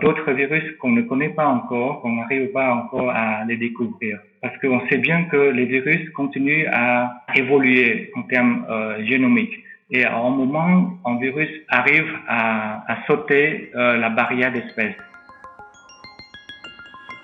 d'autres 0.00 0.32
virus 0.32 0.64
qu'on 0.80 0.90
ne 0.90 1.02
connaît 1.02 1.30
pas 1.30 1.46
encore, 1.46 2.00
qu'on 2.00 2.12
n'arrive 2.12 2.52
pas 2.52 2.74
encore 2.74 3.10
à 3.10 3.44
les 3.44 3.56
découvrir. 3.56 4.18
Parce 4.42 4.56
qu'on 4.58 4.80
sait 4.88 4.98
bien 4.98 5.24
que 5.24 5.36
les 5.36 5.66
virus 5.66 6.08
continuent 6.10 6.66
à 6.72 7.22
évoluer 7.34 8.10
en 8.16 8.22
termes 8.22 8.64
euh, 8.68 9.04
génomiques. 9.04 9.64
Et 9.90 10.04
à 10.04 10.16
un 10.16 10.30
moment, 10.30 10.98
un 11.04 11.18
virus 11.18 11.50
arrive 11.68 12.06
à, 12.28 12.96
sauter 13.06 13.70
euh, 13.74 13.96
la 13.96 14.08
barrière 14.08 14.52
d'espèce. 14.52 14.94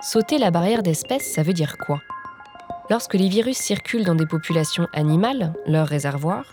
Sauter 0.00 0.38
la 0.38 0.50
barrière 0.50 0.82
d'espèce, 0.82 1.32
ça 1.32 1.42
veut 1.42 1.52
dire 1.52 1.76
quoi? 1.78 2.00
Lorsque 2.90 3.14
les 3.14 3.28
virus 3.28 3.56
circulent 3.56 4.04
dans 4.04 4.14
des 4.14 4.26
populations 4.26 4.86
animales, 4.92 5.52
leur 5.66 5.86
réservoir, 5.86 6.44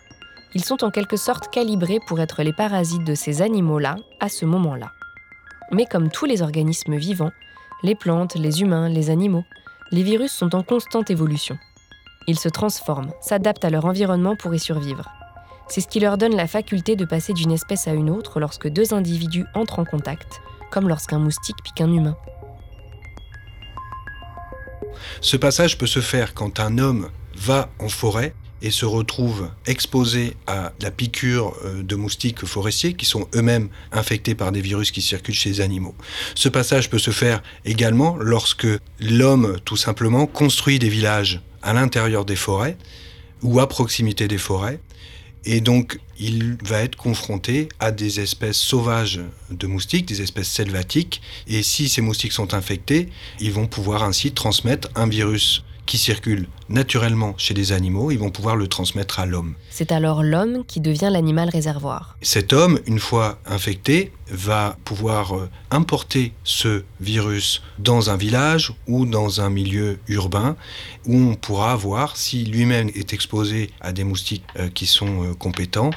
ils 0.55 0.63
sont 0.63 0.83
en 0.83 0.91
quelque 0.91 1.17
sorte 1.17 1.51
calibrés 1.51 1.99
pour 2.07 2.19
être 2.19 2.43
les 2.43 2.53
parasites 2.53 3.03
de 3.03 3.15
ces 3.15 3.41
animaux-là 3.41 3.95
à 4.19 4.29
ce 4.29 4.45
moment-là. 4.45 4.91
Mais 5.71 5.85
comme 5.85 6.09
tous 6.09 6.25
les 6.25 6.41
organismes 6.41 6.97
vivants, 6.97 7.31
les 7.83 7.95
plantes, 7.95 8.35
les 8.35 8.61
humains, 8.61 8.89
les 8.89 9.09
animaux, 9.09 9.43
les 9.91 10.03
virus 10.03 10.31
sont 10.31 10.55
en 10.55 10.63
constante 10.63 11.11
évolution. 11.11 11.57
Ils 12.27 12.39
se 12.39 12.49
transforment, 12.49 13.11
s'adaptent 13.21 13.65
à 13.65 13.69
leur 13.69 13.85
environnement 13.85 14.35
pour 14.35 14.53
y 14.55 14.59
survivre. 14.59 15.09
C'est 15.67 15.81
ce 15.81 15.87
qui 15.87 15.99
leur 15.99 16.17
donne 16.17 16.35
la 16.35 16.47
faculté 16.47 16.95
de 16.95 17.05
passer 17.05 17.33
d'une 17.33 17.51
espèce 17.51 17.87
à 17.87 17.93
une 17.93 18.09
autre 18.09 18.39
lorsque 18.39 18.67
deux 18.67 18.93
individus 18.93 19.45
entrent 19.53 19.79
en 19.79 19.85
contact, 19.85 20.41
comme 20.71 20.87
lorsqu'un 20.87 21.19
moustique 21.19 21.61
pique 21.63 21.81
un 21.81 21.91
humain. 21.91 22.17
Ce 25.21 25.37
passage 25.37 25.77
peut 25.77 25.87
se 25.87 25.99
faire 25.99 26.33
quand 26.33 26.59
un 26.59 26.77
homme 26.77 27.09
va 27.35 27.69
en 27.79 27.89
forêt 27.89 28.33
et 28.63 28.71
se 28.71 28.85
retrouvent 28.85 29.49
exposés 29.67 30.35
à 30.47 30.71
la 30.81 30.89
piqûre 30.89 31.53
euh, 31.65 31.83
de 31.83 31.95
moustiques 31.95 32.45
forestiers 32.45 32.93
qui 32.93 33.05
sont 33.05 33.27
eux-mêmes 33.35 33.69
infectés 33.91 34.33
par 34.33 34.51
des 34.51 34.61
virus 34.61 34.89
qui 34.89 35.01
circulent 35.01 35.35
chez 35.35 35.49
les 35.49 35.61
animaux. 35.61 35.93
Ce 36.33 36.49
passage 36.49 36.89
peut 36.89 36.97
se 36.97 37.11
faire 37.11 37.43
également 37.65 38.15
lorsque 38.17 38.67
l'homme, 38.99 39.57
tout 39.65 39.77
simplement, 39.77 40.25
construit 40.25 40.79
des 40.79 40.89
villages 40.89 41.41
à 41.61 41.73
l'intérieur 41.73 42.23
des 42.25 42.37
forêts 42.37 42.77
ou 43.41 43.59
à 43.59 43.67
proximité 43.67 44.27
des 44.27 44.37
forêts. 44.37 44.79
Et 45.45 45.59
donc, 45.59 45.99
il 46.17 46.57
va 46.63 46.81
être 46.83 46.95
confronté 46.95 47.67
à 47.81 47.91
des 47.91 48.21
espèces 48.21 48.57
sauvages 48.57 49.19
de 49.49 49.67
moustiques, 49.67 50.05
des 50.05 50.21
espèces 50.21 50.47
selvatiques. 50.47 51.21
Et 51.47 51.63
si 51.63 51.89
ces 51.89 51.99
moustiques 51.99 52.31
sont 52.31 52.53
infectés, 52.53 53.09
ils 53.41 53.51
vont 53.51 53.67
pouvoir 53.67 54.03
ainsi 54.03 54.31
transmettre 54.31 54.87
un 54.95 55.07
virus 55.07 55.65
qui 55.85 55.97
circulent 55.97 56.47
naturellement 56.69 57.33
chez 57.37 57.53
les 57.53 57.71
animaux, 57.71 58.11
ils 58.11 58.19
vont 58.19 58.29
pouvoir 58.29 58.55
le 58.55 58.67
transmettre 58.67 59.19
à 59.19 59.25
l'homme. 59.25 59.55
C'est 59.69 59.91
alors 59.91 60.23
l'homme 60.23 60.63
qui 60.65 60.79
devient 60.79 61.09
l'animal 61.11 61.49
réservoir. 61.49 62.17
Cet 62.21 62.53
homme, 62.53 62.79
une 62.87 62.99
fois 62.99 63.37
infecté, 63.45 64.11
va 64.29 64.77
pouvoir 64.85 65.35
euh, 65.35 65.49
importer 65.71 66.33
ce 66.43 66.83
virus 67.01 67.61
dans 67.79 68.09
un 68.09 68.17
village 68.17 68.73
ou 68.87 69.05
dans 69.05 69.41
un 69.41 69.49
milieu 69.49 69.99
urbain 70.07 70.55
où 71.05 71.15
on 71.15 71.35
pourra 71.35 71.75
voir 71.75 72.15
si 72.17 72.45
lui-même 72.45 72.89
est 72.95 73.13
exposé 73.13 73.69
à 73.81 73.91
des 73.91 74.03
moustiques 74.03 74.45
euh, 74.57 74.69
qui 74.69 74.85
sont 74.85 75.23
euh, 75.23 75.33
compétents, 75.33 75.91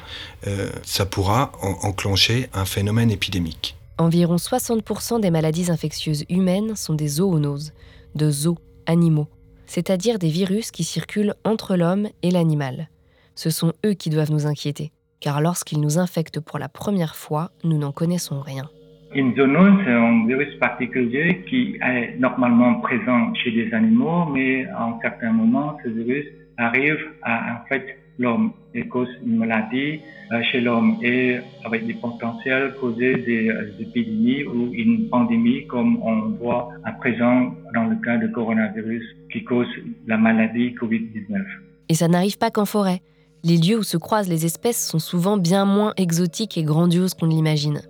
ça 0.85 1.07
pourra 1.07 1.50
enclencher 1.61 2.49
un 2.55 2.64
phénomène 2.64 3.11
épidémique. 3.11 3.76
Environ 3.99 4.37
60% 4.37 5.21
des 5.21 5.31
maladies 5.31 5.73
infectieuses 5.73 6.25
humaines 6.28 6.76
sont 6.76 6.95
des 6.95 7.09
zoonoses, 7.09 7.73
de 8.14 8.31
zoos, 8.31 8.59
animaux 8.87 9.26
c'est-à-dire 9.67 10.19
des 10.19 10.29
virus 10.29 10.71
qui 10.71 10.85
circulent 10.85 11.35
entre 11.45 11.77
l'homme 11.77 12.09
et 12.23 12.31
l'animal. 12.31 12.89
Ce 13.35 13.51
sont 13.51 13.73
eux 13.85 13.95
qui 13.95 14.11
doivent 14.11 14.33
nous 14.33 14.47
inquiéter, 14.47 14.93
car 15.21 15.41
lorsqu'ils 15.41 15.81
nous 15.81 15.99
infectent 15.99 16.41
pour 16.41 16.59
la 16.59 16.69
première 16.69 17.17
fois, 17.17 17.51
nous 17.65 17.79
n'en 17.79 17.93
connaissons 17.93 18.41
rien. 18.41 18.69
Une 19.15 19.35
zoonose, 19.37 19.81
c'est 19.85 19.93
un 19.93 20.27
virus 20.27 20.55
particulier 20.59 21.45
qui 21.49 21.79
est 21.81 22.17
normalement 22.19 22.81
présent 22.81 23.33
chez 23.35 23.51
des 23.51 23.73
animaux, 23.73 24.27
mais 24.27 24.67
à 24.67 24.85
un 24.85 24.99
certain 25.01 25.33
moment, 25.33 25.77
ce 25.85 25.89
virus 25.91 26.27
arrive 26.57 26.99
à 27.23 27.57
infecter 27.57 27.97
l'homme 28.19 28.53
et 28.75 28.87
cause 28.89 29.09
une 29.25 29.37
maladie 29.37 30.01
euh, 30.33 30.43
chez 30.51 30.61
l'homme 30.61 30.99
et 31.03 31.39
avec 31.65 31.87
des 31.87 31.95
potentiels 31.95 32.75
causer 32.81 33.15
des 33.19 33.49
euh, 33.49 33.73
épidémies 33.79 34.45
ou 34.45 34.73
une 34.73 35.09
pandémie 35.09 35.67
comme 35.67 36.03
on 36.03 36.31
voit 36.31 36.71
à 36.85 36.93
présent 36.93 37.55
dans 37.75 37.85
le 37.85 37.97
cas 37.97 38.17
de 38.17 38.27
coronavirus 38.29 39.05
qui 39.33 39.45
cause 39.45 39.69
la 40.07 40.17
maladie 40.17 40.75
Covid-19. 40.75 41.45
Et 41.89 41.95
ça 41.95 42.09
n'arrive 42.09 42.39
pas 42.39 42.51
qu'en 42.51 42.65
forêt. 42.65 43.03
Les 43.45 43.57
lieux 43.57 43.79
où 43.79 43.85
se 43.85 43.97
croisent 43.97 44.29
les 44.29 44.45
espèces 44.45 44.89
sont 44.89 44.99
souvent 44.99 45.37
bien 45.37 45.65
moins 45.65 45.93
exotiques 45.97 46.59
et 46.59 46.65
grandioses 46.65 47.15
qu'on 47.15 47.27
ne 47.27 47.33
l'imagine. 47.33 47.81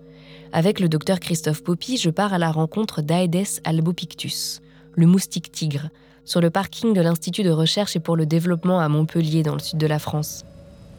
Avec 0.52 0.80
le 0.80 0.88
docteur 0.88 1.21
Christophe 1.21 1.62
Poppy, 1.62 1.97
je 1.97 2.11
pars 2.11 2.35
à 2.35 2.38
la 2.38 2.50
rencontre 2.50 3.00
d'Aedes 3.00 3.61
albopictus, 3.64 4.61
le 4.95 5.06
moustique 5.06 5.50
tigre, 5.50 5.88
sur 6.26 6.40
le 6.40 6.50
parking 6.50 6.92
de 6.92 7.00
l'Institut 7.00 7.45
de 7.45 7.50
recherche 7.50 7.97
et 7.97 8.00
pour 8.00 8.16
le 8.16 8.26
développement 8.26 8.80
à 8.80 8.88
Montpellier, 8.88 9.45
dans 9.45 9.54
le 9.54 9.61
sud 9.61 9.78
de 9.78 9.87
la 9.87 10.00
France. 10.00 10.45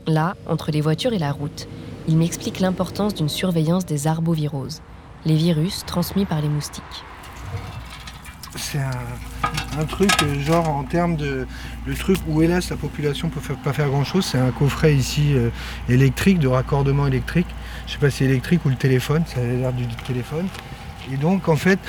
Là, 0.08 0.36
entre 0.48 0.72
les 0.72 0.80
voitures 0.80 1.12
et 1.14 1.20
la 1.20 1.34
route, 1.34 1.68
il 2.08 2.18
m'explique 2.18 2.62
l'importance 2.62 3.14
d'une 3.14 3.28
surveillance 3.28 3.86
des 3.86 4.08
arboviroses, 4.08 4.82
les 5.26 5.36
virus 5.36 5.84
transmis 5.86 6.26
par 6.26 6.42
les 6.42 6.48
moustiques. 6.48 6.84
C'est 8.56 8.80
un, 8.80 9.86
truc, 9.86 10.10
euh, 10.24 10.40
genre 10.40 10.68
en 10.70 10.84
termes 10.84 11.16
de. 11.16 11.46
Le 11.86 11.94
truc 11.94 12.18
où, 12.28 12.42
hélas, 12.42 12.70
la 12.70 12.78
population 12.78 13.30
peut 13.30 13.42
pas 13.64 13.74
faire 13.74 13.90
grand 13.90 14.04
chose, 14.04 14.26
c'est 14.26 14.40
un 14.40 14.52
coffret 14.52 14.96
ici 14.96 15.34
euh, 15.36 15.50
électrique, 15.90 16.40
de 16.40 16.48
raccordement 16.48 17.06
électrique. 17.06 17.48
Je 17.86 17.92
sais 17.92 18.00
pas 18.00 18.10
si 18.10 18.24
électrique 18.24 18.66
ou 18.66 18.70
le 18.70 18.76
téléphone, 18.76 19.24
ça 19.28 19.42
a 19.42 19.44
l'air 19.44 19.74
du 19.74 19.86
téléphone. 20.08 20.48
Et 21.12 21.18
donc, 21.18 21.50
en 21.50 21.56
fait, 21.56 21.80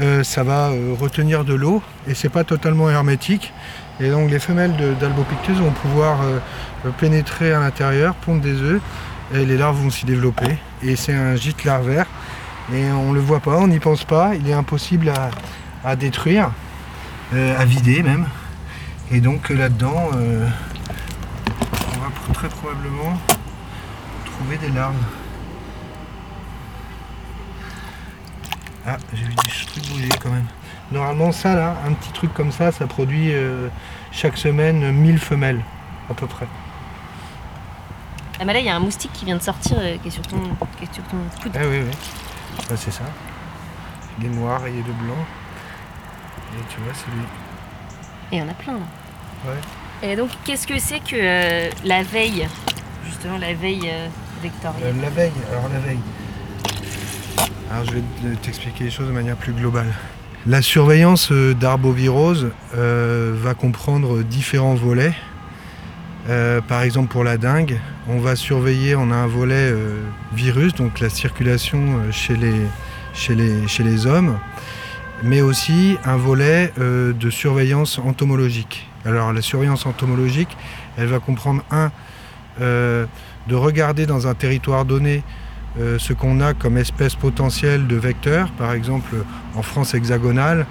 euh, 0.00 0.24
ça 0.24 0.42
va 0.42 0.70
euh, 0.70 0.94
retenir 0.98 1.44
de 1.44 1.52
l'eau 1.52 1.82
et 2.06 2.14
c'est 2.14 2.30
pas 2.30 2.44
totalement 2.44 2.88
hermétique. 2.88 3.52
Et 4.00 4.08
donc 4.10 4.30
les 4.30 4.38
femelles 4.38 4.74
d'Albopictus 4.98 5.58
vont 5.58 5.72
pouvoir 5.72 6.20
euh, 6.22 6.38
pénétrer 6.98 7.52
à 7.52 7.60
l'intérieur, 7.60 8.14
pondre 8.14 8.40
des 8.40 8.62
œufs 8.62 8.80
et 9.34 9.44
les 9.44 9.58
larves 9.58 9.76
vont 9.76 9.90
s'y 9.90 10.06
développer. 10.06 10.58
Et 10.82 10.96
c'est 10.96 11.12
un 11.12 11.36
gîte 11.36 11.64
larvaire 11.64 12.06
et 12.72 12.90
on 12.90 13.12
le 13.12 13.20
voit 13.20 13.40
pas, 13.40 13.58
on 13.58 13.68
n'y 13.68 13.78
pense 13.78 14.04
pas, 14.04 14.34
il 14.34 14.48
est 14.48 14.54
impossible 14.54 15.12
à, 15.84 15.96
détruire, 15.96 16.50
à 17.32 17.64
vider 17.64 18.02
même. 18.02 18.26
Et 19.10 19.20
donc 19.20 19.50
là-dedans, 19.50 20.10
on 20.12 22.00
va 22.00 22.32
très 22.32 22.48
probablement 22.48 23.18
trouver 24.24 24.56
des 24.56 24.70
larves. 24.72 24.94
Ah, 28.86 28.96
j'ai 29.12 29.24
vu 29.24 29.34
des 29.34 29.66
trucs 29.66 29.88
bouger 29.88 30.08
quand 30.22 30.30
même. 30.30 30.46
Normalement, 30.90 31.32
ça 31.32 31.54
là, 31.54 31.76
un 31.86 31.92
petit 31.92 32.12
truc 32.12 32.32
comme 32.34 32.50
ça, 32.50 32.72
ça 32.72 32.86
produit 32.86 33.32
chaque 34.10 34.36
semaine 34.36 34.90
1000 34.90 35.18
femelles 35.18 35.60
à 36.10 36.14
peu 36.14 36.26
près. 36.26 36.46
Ah 38.40 38.44
bah 38.44 38.54
là, 38.54 38.58
il 38.58 38.66
y 38.66 38.70
a 38.70 38.74
un 38.74 38.80
moustique 38.80 39.12
qui 39.12 39.24
vient 39.24 39.36
de 39.36 39.42
sortir 39.42 39.76
qui, 40.02 40.08
est 40.08 40.10
sur 40.10 40.22
ton, 40.22 40.40
qui 40.78 40.84
est 40.84 40.94
sur 40.94 41.04
ton 41.04 41.18
coude. 41.42 41.52
Ah 41.54 41.60
oui, 41.68 41.82
oui. 41.84 41.96
Ah, 42.70 42.76
c'est 42.76 42.90
ça. 42.90 43.04
Il 44.18 44.26
est 44.26 44.30
noir 44.30 44.66
et 44.66 44.70
il 44.70 44.78
est 44.78 44.82
de 44.82 44.92
blanc. 44.92 45.24
Et 46.54 46.74
tu 46.74 46.80
vois, 46.80 46.92
c'est 46.94 47.10
lui. 47.10 47.22
Et 48.32 48.36
il 48.36 48.38
y 48.38 48.42
en 48.42 48.48
a 48.48 48.54
plein 48.54 48.74
là. 48.74 48.86
Ouais. 49.46 49.58
Et 50.02 50.16
donc, 50.16 50.30
qu'est-ce 50.44 50.66
que 50.66 50.78
c'est 50.78 51.00
que 51.00 51.14
euh, 51.14 51.70
la 51.84 52.02
veille 52.02 52.48
Justement, 53.04 53.38
la 53.38 53.54
veille 53.54 53.88
euh, 53.90 54.08
vectorielle 54.42 54.94
euh, 54.96 55.02
La 55.02 55.10
veille, 55.10 55.32
alors 55.50 55.68
la 55.68 55.78
veille. 55.78 55.98
Alors, 57.70 57.84
je 57.84 57.92
vais 57.92 58.36
t'expliquer 58.42 58.84
les 58.84 58.90
choses 58.90 59.06
de 59.06 59.12
manière 59.12 59.36
plus 59.36 59.52
globale. 59.52 59.86
La 60.46 60.62
surveillance 60.62 61.30
d'arbovirose 61.32 62.50
va 62.72 63.54
comprendre 63.54 64.22
différents 64.22 64.74
volets. 64.74 65.14
par 66.66 66.82
exemple, 66.82 67.12
pour 67.12 67.24
la 67.24 67.36
dengue, 67.36 67.78
on 68.08 68.18
va 68.18 68.36
surveiller, 68.36 68.96
on 68.96 69.10
a 69.10 69.16
un 69.16 69.26
volet 69.26 69.72
virus, 70.32 70.74
donc 70.74 70.98
la 71.00 71.10
circulation 71.10 72.10
chez 72.10 72.36
les, 72.36 72.60
chez 73.12 73.34
les, 73.34 73.68
chez 73.68 73.82
les 73.84 74.06
hommes 74.06 74.38
mais 75.22 75.40
aussi 75.40 75.98
un 76.04 76.16
volet 76.16 76.72
euh, 76.78 77.12
de 77.12 77.30
surveillance 77.30 77.98
entomologique. 77.98 78.88
Alors 79.04 79.32
la 79.32 79.42
surveillance 79.42 79.86
entomologique, 79.86 80.56
elle 80.96 81.06
va 81.06 81.18
comprendre 81.18 81.62
un, 81.70 81.90
euh, 82.60 83.06
de 83.48 83.54
regarder 83.54 84.06
dans 84.06 84.26
un 84.26 84.34
territoire 84.34 84.84
donné 84.84 85.22
euh, 85.78 85.98
ce 85.98 86.12
qu'on 86.12 86.40
a 86.40 86.54
comme 86.54 86.76
espèce 86.76 87.14
potentielle 87.14 87.86
de 87.86 87.96
vecteurs. 87.96 88.50
Par 88.52 88.72
exemple, 88.72 89.14
en 89.54 89.62
France 89.62 89.94
hexagonale, 89.94 90.66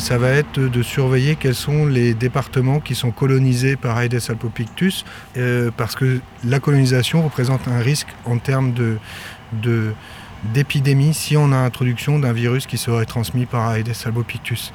ça 0.00 0.18
va 0.18 0.28
être 0.28 0.60
de 0.60 0.82
surveiller 0.82 1.34
quels 1.36 1.54
sont 1.54 1.86
les 1.86 2.12
départements 2.12 2.78
qui 2.78 2.94
sont 2.94 3.10
colonisés 3.10 3.74
par 3.76 3.98
Aedes 4.02 4.20
albopictus, 4.28 5.06
parce 5.78 5.96
que 5.96 6.20
la 6.44 6.60
colonisation 6.60 7.22
représente 7.22 7.66
un 7.68 7.78
risque 7.78 8.08
en 8.26 8.36
termes 8.36 8.74
d'épidémie 10.52 11.14
si 11.14 11.38
on 11.38 11.52
a 11.52 11.56
introduction 11.56 12.18
d'un 12.18 12.34
virus 12.34 12.66
qui 12.66 12.76
serait 12.76 13.06
transmis 13.06 13.46
par 13.46 13.74
Aedes 13.74 13.94
albopictus. 14.04 14.74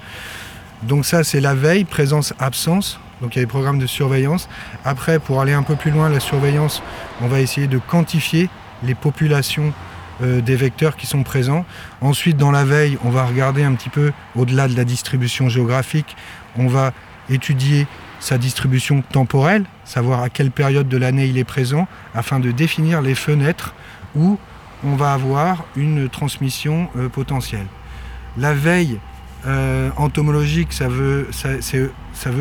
Donc 0.82 1.06
ça, 1.06 1.24
c'est 1.24 1.42
la 1.42 1.54
veille, 1.54 1.86
présence-absence. 1.86 3.00
Donc 3.22 3.36
il 3.36 3.40
y 3.40 3.42
a 3.42 3.46
des 3.46 3.50
programmes 3.50 3.80
de 3.80 3.88
surveillance. 3.88 4.50
Après, 4.84 5.20
pour 5.20 5.40
aller 5.42 5.54
un 5.54 5.64
peu 5.64 5.76
plus 5.76 5.92
loin, 5.92 6.10
la 6.10 6.20
surveillance, 6.20 6.82
on 7.22 7.28
va 7.28 7.40
essayer 7.40 7.68
de 7.68 7.78
quantifier 7.78 8.50
les 8.86 8.96
populations 8.96 9.74
euh, 10.22 10.42
des 10.42 10.56
vecteurs 10.56 10.96
qui 10.96 11.08
sont 11.08 11.24
présents. 11.24 11.66
Ensuite, 12.00 12.38
dans 12.38 12.52
la 12.52 12.64
veille, 12.64 13.00
on 13.04 13.10
va 13.10 13.26
regarder 13.26 13.64
un 13.64 13.74
petit 13.74 13.90
peu 13.90 14.12
au-delà 14.36 14.68
de 14.68 14.78
la 14.78 14.86
distribution 14.86 15.50
géographique. 15.50 16.16
On 16.56 16.68
va 16.68 16.94
étudier 17.30 17.88
sa 18.20 18.38
distribution 18.38 19.02
temporelle, 19.02 19.66
savoir 19.86 20.22
à 20.22 20.30
quelle 20.30 20.52
période 20.52 20.88
de 20.88 20.98
l'année 20.98 21.26
il 21.26 21.40
est 21.40 21.44
présent, 21.44 21.88
afin 22.14 22.40
de 22.40 22.52
définir 22.52 23.02
les 23.02 23.16
fenêtres 23.16 23.74
où 24.16 24.38
on 24.84 24.96
va 24.96 25.14
avoir 25.14 25.66
une 25.76 26.10
transmission 26.10 26.90
euh, 26.96 27.10
potentielle. 27.10 27.66
La 28.38 28.54
veille 28.54 29.00
euh, 29.48 29.90
entomologique, 29.98 30.74
ça 30.74 30.88
veut, 30.88 31.28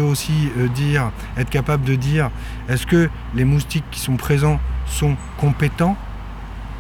aussi 0.03 0.51
dire, 0.75 1.11
être 1.39 1.50
capable 1.50 1.85
de 1.85 1.95
dire, 1.95 2.31
est-ce 2.69 2.87
que 2.87 3.09
les 3.35 3.45
moustiques 3.45 3.85
qui 3.91 4.00
sont 4.00 4.17
présents 4.17 4.61
sont 4.87 5.17
compétents 5.39 5.97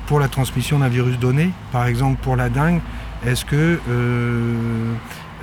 pour 0.06 0.20
la 0.20 0.28
transmission 0.28 0.78
d'un 0.78 0.88
virus 0.88 1.18
donné 1.18 1.50
Par 1.72 1.86
exemple, 1.86 2.20
pour 2.22 2.36
la 2.36 2.48
dengue, 2.48 2.80
est-ce 3.26 3.44
que 3.44 3.78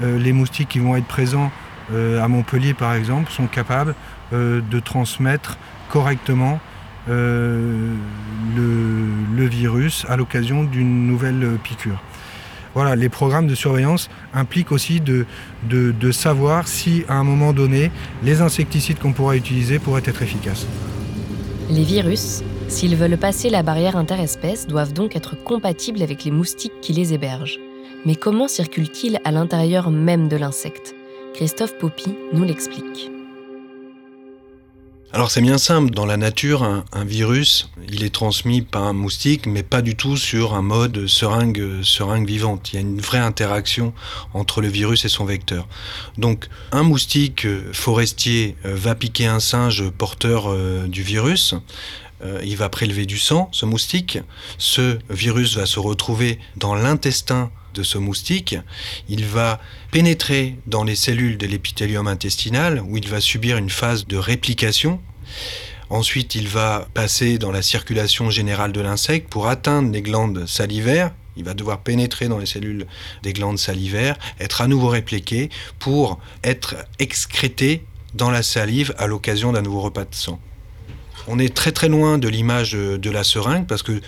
les 0.02 0.34
moustiques 0.34 0.70
qui 0.70 0.80
vont 0.80 0.96
être 0.96 1.08
présents 1.08 1.52
à 1.92 2.28
Montpellier, 2.28 2.74
par 2.74 2.94
exemple, 2.94 3.32
sont 3.32 3.48
capables 3.48 3.96
de 4.32 4.80
transmettre 4.80 5.58
correctement 5.90 6.60
euh, 7.10 7.96
le, 8.56 9.48
virus 9.48 10.06
à 10.10 10.16
l'occasion 10.16 10.64
d'une 10.64 11.08
nouvelle 11.08 11.58
piqûre? 11.64 12.02
Voilà, 12.76 12.96
les 12.96 13.10
programmes 13.10 13.48
de 13.48 13.56
surveillance 13.56 14.10
impliquent 14.34 14.72
aussi 14.72 15.02
de, 15.02 15.26
de, 15.64 16.12
savoir 16.12 16.68
si 16.68 17.04
à 17.10 17.16
un 17.16 17.24
moment 17.24 17.52
donné, 17.52 17.92
les 18.24 18.42
insecticides 18.42 19.00
qu'on 19.00 19.12
pourra 19.12 19.36
utiliser 19.36 19.80
pourraient 19.80 20.04
être 20.06 20.22
efficaces. 20.22 20.68
Les 21.70 21.84
virus, 21.84 22.44
s'ils 22.70 22.96
veulent 22.96 23.18
passer 23.18 23.50
la 23.50 23.64
barrière 23.64 23.98
interespèce, 23.98 24.68
doivent 24.68 24.94
donc 24.94 25.16
être 25.16 25.36
compatibles 25.36 26.02
avec 26.02 26.24
les 26.24 26.32
moustiques 26.32 26.80
qui 26.82 26.94
les 26.94 27.14
hébergent. 27.14 27.60
Mais 28.06 28.16
comment 28.16 28.48
circulent-ils 28.48 29.20
à 29.26 29.32
l'intérieur 29.32 29.90
même 29.90 30.30
de 30.30 30.38
l'insecte? 30.38 30.96
Christophe 31.34 31.78
Poppy 31.78 32.14
nous 32.32 32.44
l'explique. 32.44 33.12
Alors 35.12 35.32
c'est 35.32 35.42
bien 35.42 35.58
simple, 35.58 35.90
dans 35.90 36.06
la 36.06 36.18
nature, 36.18 36.62
un, 36.62 37.04
virus, 37.04 37.72
il 37.92 38.04
est 38.04 38.14
transmis 38.14 38.62
par 38.62 38.84
un 38.84 38.94
moustique, 38.94 39.48
mais 39.48 39.64
pas 39.64 39.82
du 39.82 39.96
tout 39.96 40.18
sur 40.18 40.54
un 40.54 40.62
mode 40.62 41.08
seringue, 41.08 41.82
seringue 41.82 42.28
vivante. 42.28 42.72
Il 42.72 42.76
y 42.76 42.78
a 42.78 42.82
une 42.82 43.02
vraie 43.02 43.18
interaction 43.18 43.92
entre 44.36 44.62
le 44.62 44.68
virus 44.68 45.06
et 45.06 45.10
son 45.10 45.26
vecteur. 45.26 45.68
Donc 46.20 46.48
un 46.72 46.84
moustique 46.84 47.48
forestier 47.74 48.56
euh, 48.66 48.76
va 48.76 48.94
piquer 48.94 49.26
un 49.26 49.40
singe 49.40 49.90
porteur 49.90 50.46
euh, 50.48 50.86
du 50.88 51.02
virus, 51.02 51.56
euh, 52.24 52.42
il 52.44 52.58
va 52.58 52.70
prélever 52.70 53.06
du 53.06 53.18
sang, 53.18 53.50
ce 53.52 53.66
moustique, 53.66 54.20
ce 54.58 55.00
virus 55.10 55.56
va 55.56 55.66
se 55.66 55.80
retrouver 55.80 56.40
dans 56.58 56.76
l'intestin 56.76 57.52
de 57.74 57.84
ce 57.84 57.98
moustique, 57.98 58.56
il 59.08 59.26
va 59.26 59.60
pénétrer 59.92 60.58
dans 60.66 60.84
les 60.84 60.96
cellules 60.96 61.38
de 61.38 61.46
l'épithélium 61.46 62.08
intestinal 62.08 62.82
où 62.86 62.98
il 62.98 63.08
va 63.08 63.22
subir 63.22 63.58
une 63.58 63.70
phase 63.70 64.08
de 64.08 64.18
réplication. 64.18 65.00
Ensuite, 65.90 66.36
il 66.36 66.48
va 66.48 66.88
passer 66.94 67.38
dans 67.38 67.52
la 67.52 67.62
circulation 67.62 68.30
générale 68.30 68.72
de 68.72 68.82
l'insecte 68.82 69.30
pour 69.30 69.48
atteindre 69.48 69.92
les 69.92 70.02
glandes 70.02 70.46
salivaires. 70.46 71.12
Il 71.36 71.46
va 71.46 71.54
devoir 71.54 71.80
pénétrer 71.80 72.28
dans 72.28 72.38
les 72.38 72.46
cellules 72.46 72.86
des 73.24 73.34
glandes 73.34 73.58
salivaires, 73.58 74.18
être 74.40 74.62
à 74.62 74.68
nouveau 74.68 74.90
répliqué 74.90 75.50
pour 75.80 76.20
être 76.44 76.76
excrété 77.00 77.86
dans 78.14 78.30
la 78.30 78.44
salive 78.44 78.94
à 78.98 79.08
l'occasion 79.08 79.52
d'un 79.52 79.62
nouveau 79.62 79.82
repas 79.82 80.06
de 80.06 80.14
sang. 80.14 80.40
On 81.32 81.38
est 81.38 81.54
très 81.54 81.72
très 81.72 81.90
loin 81.90 82.18
de 82.18 82.28
l'image 82.28 82.72
de 82.72 83.10
la 83.12 83.24
seringue 83.24 83.68
parce 83.68 83.84
que 83.84 84.02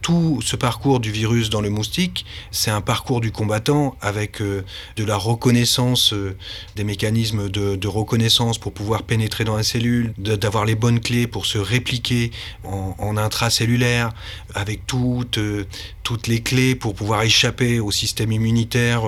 tout 0.00 0.40
ce 0.44 0.54
parcours 0.54 1.00
du 1.00 1.10
virus 1.10 1.50
dans 1.50 1.60
le 1.60 1.70
moustique, 1.70 2.24
c'est 2.52 2.70
un 2.70 2.80
parcours 2.80 3.20
du 3.20 3.32
combattant 3.32 3.96
avec 4.00 4.40
euh, 4.40 4.64
de 4.96 5.04
la 5.04 5.16
reconnaissance, 5.16 6.12
euh, 6.12 6.36
des 6.76 6.84
mécanismes 6.84 7.48
de, 7.48 7.88
reconnaissance 7.88 8.58
pour 8.58 8.72
pouvoir 8.72 9.02
pénétrer 9.02 9.42
dans 9.42 9.56
la 9.56 9.64
cellule, 9.64 10.14
d'avoir 10.18 10.64
les 10.64 10.76
bonnes 10.76 11.00
clés 11.00 11.26
pour 11.26 11.46
se 11.46 11.58
répliquer 11.58 12.30
en, 12.62 13.16
intracellulaire, 13.16 14.10
avec 14.54 14.86
toutes, 14.86 15.38
euh, 15.38 15.66
toutes 16.04 16.28
les 16.28 16.42
clés 16.42 16.76
pour 16.76 16.94
pouvoir 16.94 17.22
échapper 17.22 17.80
au 17.80 17.90
système 17.90 18.30
immunitaire 18.30 19.02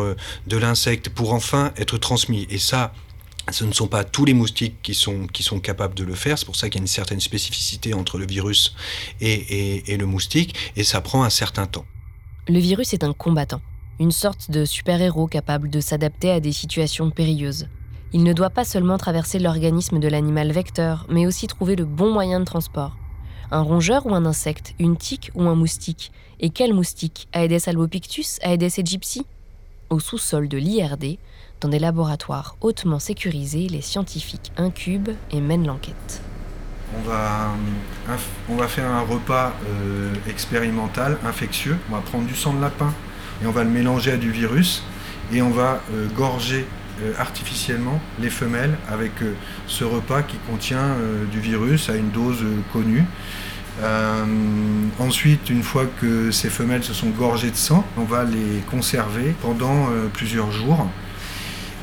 de 0.49 0.57
l'insecte, 0.57 1.09
pour 1.09 1.33
enfin 1.35 1.73
être 1.77 1.99
transmis. 1.99 2.49
Et 2.51 2.59
ça, 2.59 2.93
ce 3.51 3.65
ne 3.65 3.73
sont 3.73 3.89
pas 3.89 4.05
tous 4.05 4.25
les 4.25 4.35
moustiques 4.35 4.77
qui 4.83 4.95
sont, 4.95 5.27
capables 5.63 5.95
de 5.95 6.05
le 6.05 6.15
faire. 6.15 6.39
C'est 6.39 6.45
pour 6.45 6.57
ça 6.57 6.69
qu'il 6.69 6.79
y 6.79 6.83
a 6.83 6.85
une 6.85 6.89
certaine 6.89 7.21
spécificité 7.21 7.95
entre 7.95 8.19
le 8.19 8.27
virus 8.27 8.75
et, 9.21 9.97
le 9.97 10.07
moustique, 10.07 10.55
et 10.77 10.85
ça 10.85 11.01
prend 11.01 11.25
un 11.25 11.31
certain 11.31 11.67
temps. 11.67 11.85
Le 12.49 12.59
virus 12.59 12.93
est 12.93 13.05
un 13.05 13.13
combattant, 13.13 13.61
une 13.99 14.13
sorte 14.13 14.51
de 14.51 14.65
super-héros 14.65 15.27
capable 15.27 15.71
de 15.71 15.81
s'adapter 15.81 16.31
à 16.31 16.41
des 16.41 16.53
situations 16.53 17.11
périlleuses. 17.11 17.69
Il 18.13 18.25
ne 18.25 18.33
doit 18.33 18.51
pas 18.51 18.65
seulement 18.65 18.99
traverser 18.99 19.39
l'organisme 19.39 20.01
de 20.01 20.09
l'animal 20.09 20.51
vecteur, 20.51 21.07
mais 21.09 21.27
aussi 21.27 21.47
trouver 21.47 21.77
le 21.77 21.85
bon 21.85 22.13
moyen 22.13 22.41
de 22.41 22.45
transport. 22.45 22.97
Un 23.53 23.63
rongeur 23.63 24.07
ou 24.07 24.15
un 24.15 24.27
insecte, 24.27 24.75
une 24.79 24.97
tique 24.97 25.31
ou 25.35 25.43
un 25.49 25.55
moustique 25.55 26.13
Et 26.41 26.51
quel 26.51 26.73
moustique? 26.73 27.29
Aedes 27.33 27.69
albopictus? 27.69 28.39
Aedes 28.43 28.79
aegypti? 28.79 29.27
Au 29.91 29.99
sous-sol 29.99 30.49
de 30.49 30.57
l'IRD, 30.57 31.19
dans 31.61 31.69
des 31.69 31.79
laboratoires 31.79 32.57
hautement 32.61 32.99
sécurisés, 32.99 33.69
les 33.69 33.83
scientifiques 33.83 34.53
incubent 34.57 35.11
et 35.31 35.41
mènent 35.41 35.67
l'enquête. 35.67 36.23
On 36.99 37.09
va, 37.09 37.55
on 38.49 38.57
va 38.57 38.67
faire 38.67 38.91
un 38.91 39.03
repas 39.03 39.55
euh, 39.69 40.13
expérimental, 40.29 41.19
infectieux. 41.25 41.77
On 41.89 41.95
va 41.95 42.01
prendre 42.01 42.27
du 42.27 42.35
sang 42.35 42.53
de 42.53 42.61
lapin 42.61 42.93
et 43.43 43.47
on 43.47 43.53
va 43.53 43.63
le 43.63 43.71
mélanger 43.71 44.13
à 44.13 44.17
du 44.17 44.31
virus 44.31 44.83
et 45.33 45.41
on 45.41 45.51
va 45.51 45.81
euh, 45.93 46.09
gorger 46.17 46.67
euh, 47.01 47.13
artificiellement 47.19 48.01
les 48.19 48.31
femelles 48.31 48.77
avec 48.91 49.13
ce 49.69 49.85
repas 49.85 50.23
qui 50.23 50.37
contient 50.51 50.97
du 51.31 51.41
virus 51.41 51.89
à 51.91 51.97
une 51.97 52.11
dose 52.11 52.45
connue. 52.73 53.05
ensuite, 54.99 55.49
une 55.49 55.63
fois 55.63 55.85
que 56.01 56.31
ces 56.31 56.51
femelles 56.51 56.83
se 56.83 56.93
sont 56.93 57.11
gorgées 57.11 57.51
de 57.51 57.57
sang, 57.57 57.85
on 57.97 58.05
va 58.05 58.25
les 58.25 58.61
conserver 58.71 59.35
pendant 59.43 59.89
plusieurs 60.13 60.51
jours 60.51 60.87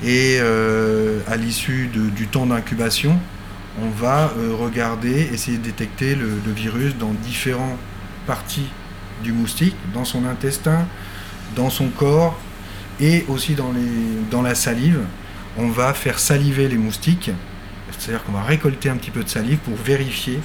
Et 0.04 0.40
à 0.40 1.38
l'issue 1.38 1.88
du 1.88 2.28
temps 2.28 2.46
d'incubation, 2.46 3.20
on 3.82 3.90
va 3.90 4.32
regarder, 4.60 5.30
essayer 5.34 5.58
de 5.58 5.64
détecter 5.64 6.16
le, 6.16 6.40
virus 6.54 6.96
dans 6.96 7.12
différentes 7.12 7.78
parties 8.26 8.68
du 9.24 9.32
moustique, 9.32 9.76
dans 9.94 10.06
son 10.06 10.26
intestin, 10.26 10.88
dans 11.56 11.70
son 11.70 11.88
corps 11.88 12.38
et 13.00 13.26
aussi 13.28 13.56
dans, 13.56 14.42
la 14.42 14.56
salive. 14.56 15.00
On 15.58 15.70
va 15.70 15.94
faire 15.94 16.20
saliver 16.20 16.68
les 16.68 16.78
moustiques, 16.78 17.32
c'est-à-dire 17.98 18.24
qu'on 18.24 18.32
va 18.32 18.44
récolter 18.44 18.90
un 18.90 18.98
petit 18.98 19.12
peu 19.12 19.24
de 19.24 19.30
salive 19.30 19.58
pour 19.60 19.76
vérifier 19.76 20.40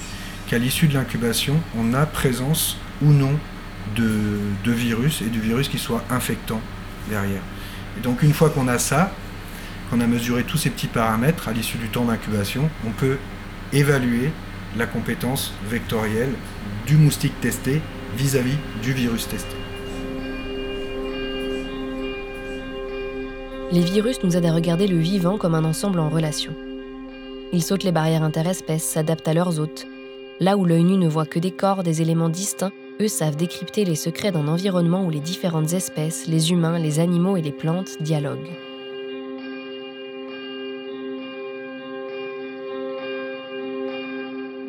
qu'à 0.47 0.57
l'issue 0.57 0.87
de 0.87 0.93
l'incubation, 0.93 1.55
on 1.77 1.93
a 1.93 2.05
présence 2.05 2.77
ou 3.01 3.11
non 3.11 3.33
de, 3.95 4.71
virus 4.71 5.21
et 5.21 5.29
du 5.29 5.39
virus 5.39 5.69
qui 5.69 5.77
soit 5.77 6.03
infectant 6.09 6.61
derrière. 7.09 7.41
Et 7.97 8.01
donc 8.01 8.23
une 8.23 8.33
fois 8.33 8.49
qu'on 8.49 8.67
a 8.67 8.79
ça, 8.79 9.11
qu'on 9.93 10.01
a 10.01 10.07
mesuré 10.07 10.43
tous 10.43 10.57
ces 10.57 10.71
petits 10.71 10.87
paramètres 10.87 11.47
à 11.47 11.53
l'issue 11.53 11.77
du 11.77 11.87
temps 11.87 12.05
d'incubation, 12.05 12.67
on 12.87 12.89
peut 12.89 13.17
évaluer 13.73 14.31
la 14.75 14.87
compétence 14.87 15.53
vectorielle 15.69 16.33
du 16.87 16.97
moustique 16.97 17.39
testé 17.41 17.79
vis-à-vis 18.17 18.57
du 18.81 18.91
virus 18.91 19.27
testé. 19.27 19.55
Les 23.71 23.81
virus 23.81 24.23
nous 24.23 24.35
aident 24.35 24.47
à 24.47 24.53
regarder 24.53 24.87
le 24.87 24.97
vivant 24.97 25.37
comme 25.37 25.53
un 25.53 25.63
ensemble 25.63 25.99
en 25.99 26.09
relation. 26.09 26.53
Ils 27.51 27.63
sautent 27.63 27.83
les 27.83 27.91
barrières 27.91 28.23
interespèces, 28.23 28.83
s'adaptent 28.83 29.27
à 29.27 29.35
leurs 29.35 29.59
hôtes. 29.59 29.85
Là 30.39 30.57
où 30.57 30.65
l'œil 30.65 30.85
nu 30.85 30.97
ne 30.97 31.07
voit 31.07 31.27
que 31.27 31.37
des 31.37 31.51
corps, 31.51 31.83
des 31.83 32.01
éléments 32.01 32.29
distincts, 32.29 32.71
eux 32.99 33.07
savent 33.07 33.35
décrypter 33.35 33.85
les 33.85 33.95
secrets 33.95 34.31
d'un 34.31 34.47
environnement 34.47 35.05
où 35.05 35.11
les 35.11 35.19
différentes 35.19 35.73
espèces, 35.73 36.25
les 36.25 36.51
humains, 36.51 36.79
les 36.79 36.99
animaux 36.99 37.37
et 37.37 37.43
les 37.43 37.51
plantes 37.51 38.01
dialoguent. 38.01 38.49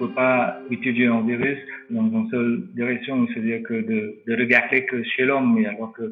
Peut 0.06 0.14
pas 0.14 0.58
étudier 0.70 1.06
un 1.06 1.22
virus 1.22 1.58
dans 1.90 2.08
une 2.10 2.28
seule 2.30 2.68
direction, 2.74 3.26
c'est-à-dire 3.28 3.62
que 3.62 3.74
de, 3.74 4.36
regarder 4.36 4.84
que 4.86 5.02
chez 5.02 5.24
l'homme, 5.24 5.58
alors 5.66 5.92
que 5.92 6.10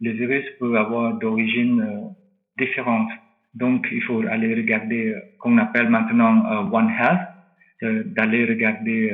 les 0.00 0.12
virus 0.12 0.44
peuvent 0.58 0.76
avoir 0.76 1.14
d'origine 1.14 1.80
euh, 1.80 2.62
différente. 2.62 3.08
Donc, 3.54 3.86
il 3.92 4.02
faut 4.02 4.22
aller 4.28 4.54
regarder, 4.54 5.08
euh, 5.08 5.20
qu'on 5.38 5.58
appelle 5.58 5.88
maintenant 5.88 6.44
euh, 6.46 6.78
One 6.78 6.90
Health, 6.90 7.28
d'aller 8.16 8.46
regarder 8.46 9.12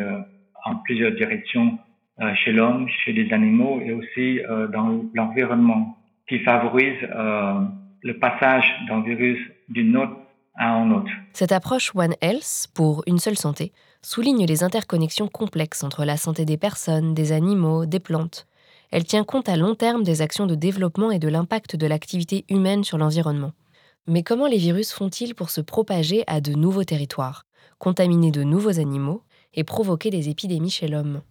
en 0.65 0.77
plusieurs 0.77 1.13
directions 1.13 1.79
euh, 2.21 2.35
chez 2.45 2.53
l'homme, 2.53 2.87
chez 3.03 3.13
les 3.13 3.33
animaux 3.33 3.81
et 3.81 3.93
aussi 3.93 4.41
euh, 4.41 4.69
dans 4.69 5.05
l'environnement 5.15 5.97
qui 6.29 6.39
favorise 6.41 6.99
euh, 7.03 7.61
le 8.03 8.19
passage 8.19 8.65
d'un 8.89 9.01
virus 9.01 9.39
d'une 9.71 9.97
autre 9.97 10.17
à 10.55 10.75
un 10.75 10.91
autre. 10.91 11.11
Cette 11.33 11.53
approche 11.53 11.93
One 11.95 12.15
Health, 12.21 12.69
pour 12.75 13.03
une 13.07 13.19
seule 13.19 13.37
santé, 13.37 13.73
souligne 14.03 14.47
les 14.47 14.63
interconnexions 14.63 15.29
complexes 15.29 15.85
entre 15.85 16.05
la 16.05 16.17
santé 16.17 16.45
des 16.45 16.57
personnes, 16.57 17.15
des 17.15 17.33
animaux, 17.33 17.87
des 17.87 18.01
plantes. 18.01 18.47
Elle 18.91 19.05
tient 19.05 19.25
compte 19.25 19.49
à 19.49 19.57
long 19.57 19.75
terme 19.75 20.03
des 20.03 20.21
actions 20.23 20.47
de 20.47 20.55
développement 20.55 21.11
et 21.11 21.19
de 21.19 21.29
l'impact 21.29 21.77
de 21.77 21.87
l'activité 21.87 22.45
humaine 22.49 22.83
sur 22.83 22.99
l'environnement. 22.99 23.53
Mais 24.07 24.23
comment 24.23 24.47
les 24.47 24.59
virus 24.59 24.93
font-ils 24.93 25.35
pour 25.35 25.51
se 25.51 25.61
propager 25.61 26.25
à 26.27 26.41
de 26.41 26.53
nouveaux 26.53 26.85
territoires, 26.85 27.45
contaminer 27.79 28.31
de 28.31 28.43
nouveaux 28.43 28.81
animaux 28.81 29.23
et 29.55 29.63
provoquer 29.63 30.11
des 30.11 30.29
épidémies 30.29 30.71
chez 30.71 30.89
l'homme? 30.89 31.23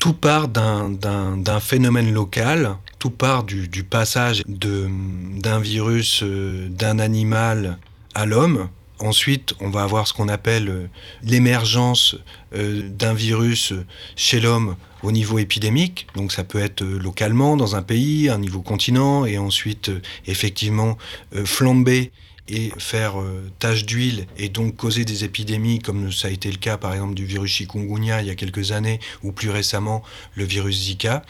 Tout 0.00 0.14
part 0.14 0.48
d'un 0.48 1.60
phénomène 1.60 2.12
local, 2.12 2.76
tout 2.98 3.10
part 3.10 3.44
du, 3.44 3.84
passage 3.84 4.42
d'un 4.46 5.60
virus 5.60 6.22
euh, 6.24 6.68
d'un 6.68 6.98
animal 6.98 7.78
à 8.14 8.26
l'homme. 8.26 8.68
Ensuite, 9.00 9.54
on 9.60 9.70
va 9.70 9.82
avoir 9.82 10.06
ce 10.06 10.12
qu'on 10.12 10.28
appelle 10.28 10.68
euh, 10.68 10.86
l'émergence 11.22 12.16
euh, 12.54 12.88
d'un 12.88 13.14
virus 13.14 13.72
chez 14.16 14.40
l'homme 14.40 14.76
au 15.02 15.12
niveau 15.12 15.38
épidémique. 15.38 16.06
Donc 16.14 16.32
ça 16.32 16.44
peut 16.44 16.60
être 16.60 16.82
localement 16.82 17.56
dans 17.56 17.76
un 17.76 17.82
pays, 17.82 18.28
un 18.28 18.38
niveau 18.38 18.62
continent, 18.62 19.26
et 19.26 19.36
ensuite 19.36 19.90
effectivement 20.26 20.96
flamber 21.44 22.10
et 22.48 22.72
faire 22.78 23.20
euh, 23.20 23.50
d'huile 23.86 24.26
et 24.36 24.50
donc 24.50 24.76
causer 24.76 25.04
des 25.06 25.24
épidémies 25.24 25.78
comme 25.78 26.12
ça 26.12 26.28
a 26.28 26.30
été 26.30 26.50
le 26.50 26.58
cas 26.58 26.76
par 26.76 26.92
exemple 26.92 27.14
du 27.14 27.24
virus 27.24 27.50
chikungunya 27.50 28.20
il 28.20 28.26
y 28.26 28.30
a 28.30 28.34
quelques 28.34 28.72
années 28.72 29.00
ou 29.22 29.32
plus 29.32 29.48
récemment 29.48 30.02
le 30.34 30.44
virus 30.44 30.84
Zika 30.84 31.22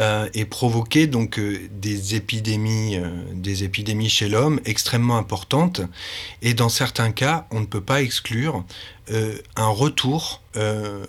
euh, 0.00 0.28
et 0.32 0.46
provoquer 0.46 1.06
donc 1.06 1.38
euh, 1.38 1.68
des 1.70 2.14
épidémies 2.14 2.98
des 3.34 3.64
épidémies 3.64 4.08
chez 4.08 4.28
l'homme 4.28 4.60
extrêmement 4.64 5.18
importantes. 5.18 5.82
Et 6.40 6.54
dans 6.54 6.68
certains 6.68 7.12
cas 7.12 7.46
on 7.50 7.60
ne 7.60 7.66
peut 7.66 7.80
pas 7.80 8.02
exclure 8.02 8.64
euh, 9.12 9.36
un 9.56 9.68
retour 9.68 10.40
euh, 10.56 11.04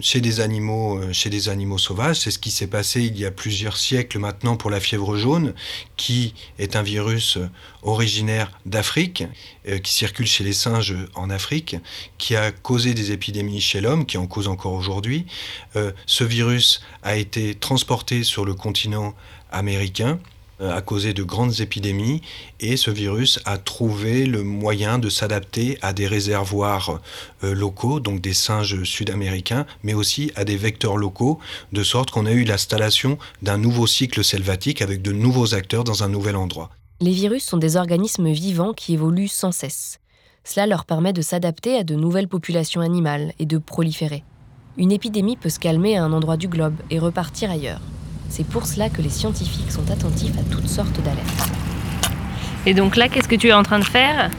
chez 0.00 0.20
des 0.20 0.40
animaux, 0.40 0.98
euh, 0.98 1.12
chez 1.12 1.30
des 1.30 1.48
animaux 1.48 1.78
sauvages. 1.78 2.20
C'est 2.20 2.30
ce 2.30 2.38
qui 2.38 2.50
s'est 2.50 2.66
passé 2.66 3.02
il 3.02 3.18
y 3.18 3.24
a 3.24 3.30
plusieurs 3.30 3.78
siècles 3.78 4.18
maintenant 4.18 4.56
pour 4.56 4.68
la 4.68 4.78
fièvre 4.78 5.16
jaune, 5.16 5.54
qui 5.96 6.34
est 6.58 6.76
un 6.76 6.82
virus 6.82 7.38
originaire 7.82 8.50
d'Afrique, 8.66 9.24
qui 9.82 9.92
circule 9.92 10.26
chez 10.26 10.44
les 10.44 10.52
singes 10.52 10.94
en 11.14 11.30
Afrique, 11.30 11.76
qui 12.18 12.36
a 12.36 12.52
causé 12.52 12.92
des 12.92 13.12
épidémies 13.12 13.60
chez 13.60 13.80
l'homme, 13.80 14.04
qui 14.04 14.18
en 14.18 14.26
cause 14.26 14.48
encore 14.48 14.74
aujourd'hui. 14.74 15.26
ce 16.06 16.24
virus 16.24 16.82
a 17.02 17.16
été 17.16 17.54
transporté 17.54 18.22
sur 18.22 18.44
le 18.44 18.54
continent 18.54 19.14
américain 19.50 20.18
a 20.68 20.80
causé 20.82 21.14
de 21.14 21.22
grandes 21.22 21.60
épidémies 21.60 22.22
et 22.60 22.76
ce 22.76 22.90
virus 22.90 23.40
a 23.44 23.58
trouvé 23.58 24.26
le 24.26 24.42
moyen 24.42 24.98
de 24.98 25.08
s'adapter 25.08 25.78
à 25.82 25.92
des 25.92 26.06
réservoirs 26.06 27.00
euh, 27.44 27.54
locaux, 27.54 28.00
donc 28.00 28.20
des 28.20 28.34
singes 28.34 28.82
sud-américains, 28.84 29.66
mais 29.82 29.94
aussi 29.94 30.32
à 30.36 30.44
des 30.44 30.56
vecteurs 30.56 30.96
locaux, 30.96 31.38
de 31.72 31.82
sorte 31.82 32.10
qu'on 32.10 32.26
a 32.26 32.32
eu 32.32 32.44
l'installation 32.44 33.18
d'un 33.42 33.58
nouveau 33.58 33.86
cycle 33.86 34.22
selvatique 34.22 34.82
avec 34.82 35.02
de 35.02 35.12
nouveaux 35.12 35.54
acteurs 35.54 35.84
dans 35.84 36.02
un 36.02 36.08
nouvel 36.08 36.36
endroit. 36.36 36.70
Les 37.00 37.12
virus 37.12 37.44
sont 37.44 37.56
des 37.56 37.76
organismes 37.76 38.30
vivants 38.30 38.74
qui 38.74 38.94
évoluent 38.94 39.28
sans 39.28 39.52
cesse. 39.52 40.00
Cela 40.44 40.66
leur 40.66 40.84
permet 40.84 41.12
de 41.12 41.22
s'adapter 41.22 41.76
à 41.76 41.84
de 41.84 41.94
nouvelles 41.94 42.28
populations 42.28 42.80
animales 42.80 43.32
et 43.38 43.46
de 43.46 43.58
proliférer. 43.58 44.24
Une 44.76 44.92
épidémie 44.92 45.36
peut 45.36 45.48
se 45.48 45.58
calmer 45.58 45.96
à 45.96 46.04
un 46.04 46.12
endroit 46.12 46.36
du 46.36 46.48
globe 46.48 46.76
et 46.90 46.98
repartir 46.98 47.50
ailleurs. 47.50 47.80
C'est 48.30 48.46
pour 48.46 48.64
cela 48.64 48.88
que 48.88 49.02
les 49.02 49.08
scientifiques 49.08 49.72
sont 49.72 49.90
attentifs 49.90 50.38
à 50.38 50.42
toutes 50.44 50.68
sortes 50.68 51.02
d'alertes. 51.02 51.50
Et 52.64 52.74
donc 52.74 52.94
là, 52.94 53.08
qu'est-ce 53.08 53.26
que 53.26 53.34
tu 53.34 53.48
es 53.48 53.52
en 53.52 53.64
train 53.64 53.80
de 53.80 53.84
faire? 53.84 54.30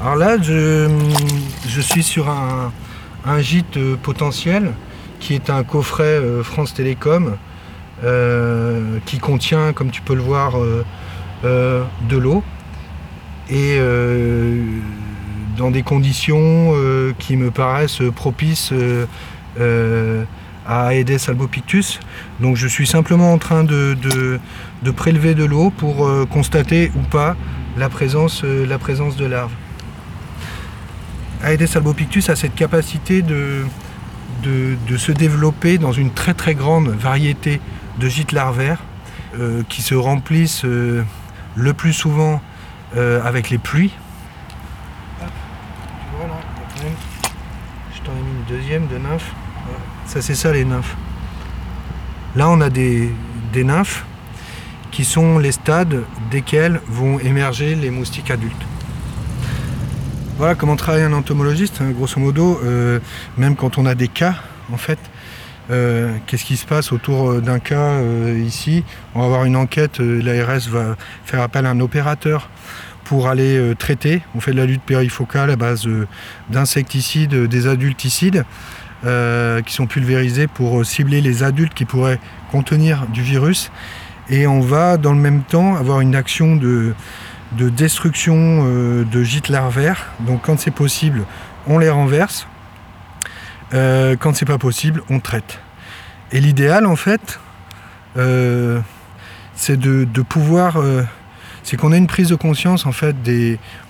Alors 0.00 0.16
là, 0.16 0.36
je, 0.40 1.80
suis 1.80 2.02
sur 2.02 2.28
un, 2.28 3.40
gîte 3.40 3.78
euh, 3.78 3.96
potentiel 3.96 4.74
qui 5.20 5.34
est 5.34 5.50
un 5.50 5.64
coffret 5.64 6.04
euh, 6.04 6.42
France 6.44 6.74
Télécom 6.74 7.36
euh, 8.04 8.98
qui 9.06 9.18
contient, 9.18 9.72
comme 9.72 9.90
tu 9.90 10.02
peux 10.02 10.14
le 10.14 10.22
voir, 10.22 10.52
de 11.42 12.16
l'eau 12.16 12.42
et 13.48 13.78
dans 15.56 15.70
des 15.70 15.82
conditions 15.82 16.74
qui 17.18 17.36
me 17.36 17.50
paraissent 17.50 18.02
propices 18.14 18.72
à 20.68 20.94
Aedes 20.94 21.28
albopictus. 21.28 21.98
Donc 22.40 22.56
je 22.56 22.68
suis 22.68 22.86
simplement 22.86 23.32
en 23.32 23.38
train 23.38 23.64
de, 23.64 23.96
prélever 24.94 25.34
de 25.34 25.44
l'eau 25.44 25.70
pour 25.70 26.06
euh, 26.06 26.26
constater 26.26 26.92
ou 26.94 27.00
pas 27.00 27.36
la 27.76 27.88
présence, 27.88 28.42
euh, 28.44 28.66
la 28.66 28.78
présence 28.78 29.16
de 29.16 29.24
larves. 29.24 29.52
Aedes 31.42 31.76
albopictus 31.76 32.28
a 32.28 32.36
cette 32.36 32.54
capacité 32.54 33.22
de, 33.22 33.64
de, 34.42 34.96
se 34.96 35.12
développer 35.12 35.78
dans 35.78 35.92
une 35.92 36.12
très 36.12 36.34
très 36.34 36.54
grande 36.54 36.88
variété 36.88 37.60
de 37.98 38.08
gîtes 38.08 38.32
larvaires 38.32 38.82
euh, 39.38 39.62
qui 39.68 39.82
se 39.82 39.94
remplissent 39.94 40.64
le 40.64 41.72
plus 41.72 41.92
souvent 41.92 42.40
avec 42.96 43.50
les 43.50 43.58
pluies. 43.58 43.92
je 47.94 48.00
t'en 48.02 48.12
ai 48.12 48.22
mis 48.22 48.30
une 48.30 48.56
deuxième 48.56 48.86
de 48.88 48.96
nymphe. 48.98 49.32
Ça, 50.08 50.22
c'est 50.22 50.34
ça 50.34 50.54
les 50.54 50.64
nymphes. 50.64 50.96
Là, 52.34 52.48
on 52.48 52.62
a 52.62 52.70
des, 52.70 53.10
nymphes 53.54 54.06
qui 54.90 55.04
sont 55.04 55.38
les 55.38 55.52
stades 55.52 56.02
desquels 56.30 56.80
vont 56.88 57.18
émerger 57.18 57.74
les 57.74 57.90
moustiques 57.90 58.30
adultes. 58.30 58.66
Voilà 60.38 60.54
comment 60.54 60.76
travaille 60.76 61.02
un 61.02 61.12
entomologiste, 61.12 61.82
hein, 61.82 61.90
grosso 61.90 62.18
modo, 62.18 62.58
euh, 62.64 63.00
même 63.36 63.54
quand 63.54 63.76
on 63.76 63.84
a 63.84 63.94
des 63.94 64.08
cas, 64.08 64.36
en 64.72 64.78
fait. 64.78 64.98
Euh, 65.70 66.16
qu'est-ce 66.26 66.46
qui 66.46 66.56
se 66.56 66.64
passe 66.64 66.90
autour 66.90 67.30
euh, 67.30 67.40
d'un 67.42 67.58
cas 67.58 68.00
ici? 68.34 68.84
On 69.14 69.20
va 69.20 69.26
avoir 69.26 69.44
une 69.44 69.56
enquête, 69.56 69.98
l'ARS 69.98 70.70
va 70.70 70.96
faire 71.26 71.42
appel 71.42 71.66
à 71.66 71.70
un 71.70 71.80
opérateur 71.80 72.48
pour 73.04 73.28
aller 73.28 73.74
traiter. 73.78 74.22
On 74.34 74.40
fait 74.40 74.52
de 74.52 74.56
la 74.56 74.64
lutte 74.64 74.82
périfocale 74.82 75.50
à 75.50 75.56
base 75.56 75.86
d'insecticides, 76.48 77.34
des 77.34 77.66
adulticides. 77.66 78.46
Euh, 79.06 79.62
qui 79.62 79.74
sont 79.74 79.86
pulvérisés 79.86 80.48
pour 80.48 80.84
cibler 80.84 81.20
les 81.20 81.44
adultes 81.44 81.72
qui 81.72 81.84
pourraient 81.84 82.18
contenir 82.50 83.06
du 83.06 83.22
virus. 83.22 83.70
Et 84.28 84.48
on 84.48 84.60
va 84.60 84.96
dans 84.96 85.12
le 85.12 85.20
même 85.20 85.42
temps 85.42 85.76
avoir 85.76 86.00
une 86.00 86.16
action 86.16 86.56
de, 86.56 86.94
de 87.52 87.68
destruction 87.68 88.64
euh, 88.66 89.04
de 89.04 89.22
gîtes 89.22 89.48
larvaires. 89.48 90.06
Donc 90.20 90.42
quand 90.42 90.58
c'est 90.58 90.72
possible, 90.72 91.24
on 91.66 91.78
les 91.78 91.90
renverse. 91.90 92.46
Euh, 93.74 94.16
quand 94.18 94.34
c'est 94.34 94.46
pas 94.46 94.58
possible, 94.58 95.02
on 95.10 95.20
traite. 95.20 95.60
Et 96.32 96.40
l'idéal 96.40 96.86
en 96.86 96.96
fait, 96.96 97.38
euh, 98.16 98.80
c'est 99.54 99.78
de, 99.78 100.04
pouvoir 100.22 100.82
c'est 101.68 101.76
qu'on 101.76 101.92
a 101.92 101.98
une 101.98 102.06
prise 102.06 102.28
de 102.28 102.34
conscience 102.34 102.86
en 102.86 102.92
fait 102.92 103.14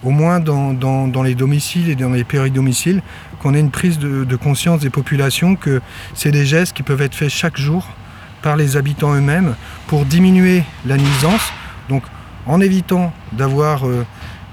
au 0.03 0.11
moins 0.11 0.41
dans, 0.41 1.23
les 1.23 1.37
domiciles 1.37 1.89
et 1.89 1.95
dans 1.95 2.11
les 2.11 2.25
péridomiciles, 2.25 3.03
qu'on 3.39 3.55
ait 3.55 3.61
une 3.61 3.71
prise 3.71 4.01
de, 4.01 4.25
de, 4.25 4.37
conscience 4.37 4.81
des 4.81 4.91
populations 4.91 5.55
que 5.55 5.81
c'est 6.13 6.33
des 6.33 6.45
gestes 6.45 6.77
qui 6.77 6.83
peuvent 6.83 7.03
être 7.03 7.15
faits 7.15 7.29
chaque 7.29 7.57
jour 7.57 7.87
par 8.43 8.57
les 8.57 8.77
habitants 8.77 9.15
eux-mêmes 9.15 9.55
pour 9.87 10.05
diminuer 10.07 10.65
la 10.87 10.97
nuisance. 10.97 11.53
Donc 11.89 12.03
en 12.47 12.61
évitant 12.61 13.13
d'avoir 13.31 13.87
euh, 13.87 14.05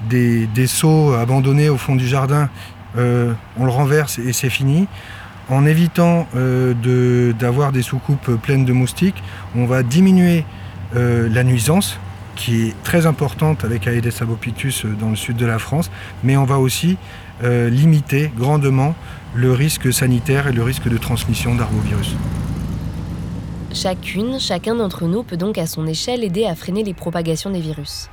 des, 0.07 0.67
seaux 0.67 1.13
abandonnés 1.13 1.69
au 1.69 1.77
fond 1.77 1.95
du 1.95 2.07
jardin, 2.07 2.47
euh, 2.95 3.33
on 3.57 3.65
le 3.65 3.71
renverse 3.71 4.19
et 4.19 4.33
c'est 4.33 4.51
fini. 4.51 4.88
En 5.49 5.65
évitant 5.65 6.27
euh, 6.35 7.33
d'avoir 7.33 7.71
des 7.71 7.81
soucoupes 7.81 8.39
pleines 8.39 8.65
de 8.65 8.73
moustiques, 8.73 9.23
on 9.55 9.65
va 9.65 9.81
diminuer 9.81 10.45
la 10.93 11.43
nuisance 11.43 11.99
qui 12.36 12.67
est 12.67 12.84
très 12.84 13.06
importante 13.06 13.63
avec 13.63 13.88
Aedes 13.88 14.13
albopictus 14.21 14.86
dans 14.86 15.10
le 15.10 15.15
sud 15.15 15.38
de 15.38 15.45
la 15.45 15.60
France, 15.60 15.89
mais 16.24 16.38
on 16.38 16.45
va 16.45 16.60
aussi 16.60 16.98
limiter 17.41 18.32
grandement 18.38 18.95
le 19.34 19.52
risque 19.52 19.91
sanitaire 19.91 20.48
et 20.48 20.54
le 20.54 20.63
risque 20.63 20.88
de 20.88 20.98
transmission 20.98 21.56
d'arbovirus. 21.56 22.15
Chacune, 23.74 24.39
chacun 24.39 24.76
d'entre 24.76 25.06
nous 25.06 25.24
peut 25.24 25.36
donc 25.36 25.58
à 25.58 25.67
son 25.67 25.86
échelle 25.86 26.24
aider 26.24 26.45
à 26.45 26.56
freiner 26.56 26.84
les 26.84 26.93
propagations 26.93 27.50
des 27.50 27.60
virus. 27.60 28.10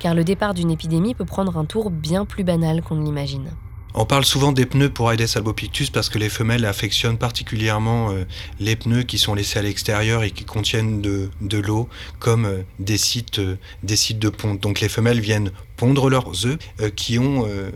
Car 0.00 0.14
le 0.14 0.24
départ 0.24 0.52
d'une 0.52 0.72
épidémie 0.72 1.14
peut 1.14 1.24
prendre 1.24 1.56
un 1.56 1.64
tour 1.64 1.90
bien 1.90 2.24
plus 2.24 2.42
banal 2.42 2.82
qu'on 2.82 2.96
ne 2.96 3.04
l'imagine. 3.04 3.50
On 3.98 4.04
parle 4.04 4.26
souvent 4.26 4.52
des 4.52 4.66
pneus 4.66 4.90
pour 4.90 5.10
Aedes 5.10 5.26
albopictus 5.36 5.88
parce 5.88 6.10
que 6.10 6.18
les 6.18 6.28
femelles 6.28 6.66
affectionnent 6.66 7.16
particulièrement 7.16 8.10
euh, 8.10 8.26
les 8.60 8.76
pneus 8.76 9.04
qui 9.04 9.16
sont 9.16 9.34
laissés 9.34 9.58
à 9.58 9.62
l'extérieur 9.62 10.22
et 10.22 10.32
qui 10.32 10.44
contiennent 10.44 11.00
de, 11.00 11.30
l'eau 11.56 11.88
comme 12.18 12.44
euh, 12.44 12.62
des, 12.78 12.98
sites, 12.98 13.38
euh, 13.38 13.56
des 13.82 13.96
sites 13.96 14.18
de 14.18 14.28
ponte. 14.28 14.60
Donc 14.60 14.80
les 14.80 14.90
femelles 14.90 15.20
viennent 15.20 15.50
pondre 15.76 16.08
leurs 16.08 16.46
œufs 16.46 16.58
euh, 16.80 16.90
qui 16.90 17.18
ont 17.18 17.46
euh, 17.46 17.70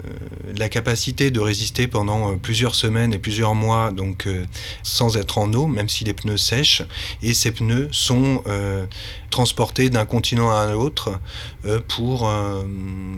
la 0.57 0.69
capacité 0.69 1.31
de 1.31 1.41
résister 1.41 1.87
pendant 1.87 2.33
euh, 2.33 2.37
plusieurs 2.37 2.75
semaines 2.75 3.13
et 3.13 3.19
plusieurs 3.19 3.55
mois 3.55 3.93
donc 3.93 4.29
sans 4.83 5.17
être 5.17 5.39
en 5.39 5.53
eau 5.53 5.67
même 5.67 5.89
si 5.89 6.05
les 6.05 6.15
pneus 6.15 6.37
sèchent. 6.37 6.83
Et 7.23 7.35
ces 7.35 7.53
pneus 7.53 7.89
sont 7.93 8.43
transportés 9.31 9.91
d'un 9.91 10.05
continent 10.05 10.51
à 10.51 10.57
un 10.57 10.75
autre 10.75 11.19
pour 11.89 12.31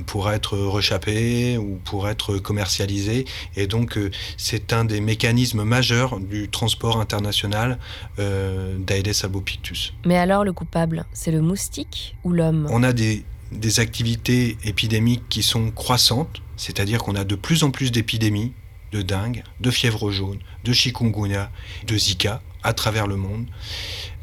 pour 0.07 0.31
être 0.31 0.59
rechappés 0.59 1.57
ou 1.59 1.79
pour 1.85 2.09
être 2.09 2.38
commercialisés. 2.38 3.25
Et 3.57 3.66
donc 3.66 3.99
c'est 4.37 4.73
un 4.73 4.85
des 4.85 5.01
mécanismes 5.01 5.64
majeurs 5.64 6.18
du 6.21 6.49
transport 6.49 7.01
international 7.01 7.79
d'Aedes 8.18 9.25
albopictus. 9.25 9.92
Mais 10.07 10.16
alors 10.16 10.45
le 10.45 10.53
coupable, 10.53 11.05
c'est 11.12 11.33
le 11.33 11.40
moustique 11.40 12.16
ou 12.25 12.33
l'homme? 12.33 12.66
On 12.71 12.83
a 12.83 12.92
des 12.92 13.25
des 13.53 13.81
activités 13.81 14.57
épidémiques 14.65 15.29
qui 15.29 15.43
sont 15.43 15.71
croissantes, 15.71 16.43
c'est-à-dire 16.57 17.03
qu'on 17.03 17.15
a 17.15 17.25
de 17.25 17.35
plus 17.35 17.65
en 17.65 17.71
plus 17.71 17.93
d'épidémies 17.93 18.53
de 18.93 19.03
dengue, 19.03 19.43
de 19.61 19.71
fièvre 19.71 20.11
jaune, 20.11 20.38
de 20.65 20.73
chikungunya, 20.73 21.51
de 21.87 21.97
Zika 21.97 22.43
à 22.62 22.73
travers 22.73 23.07
le 23.07 23.17
monde. 23.17 23.47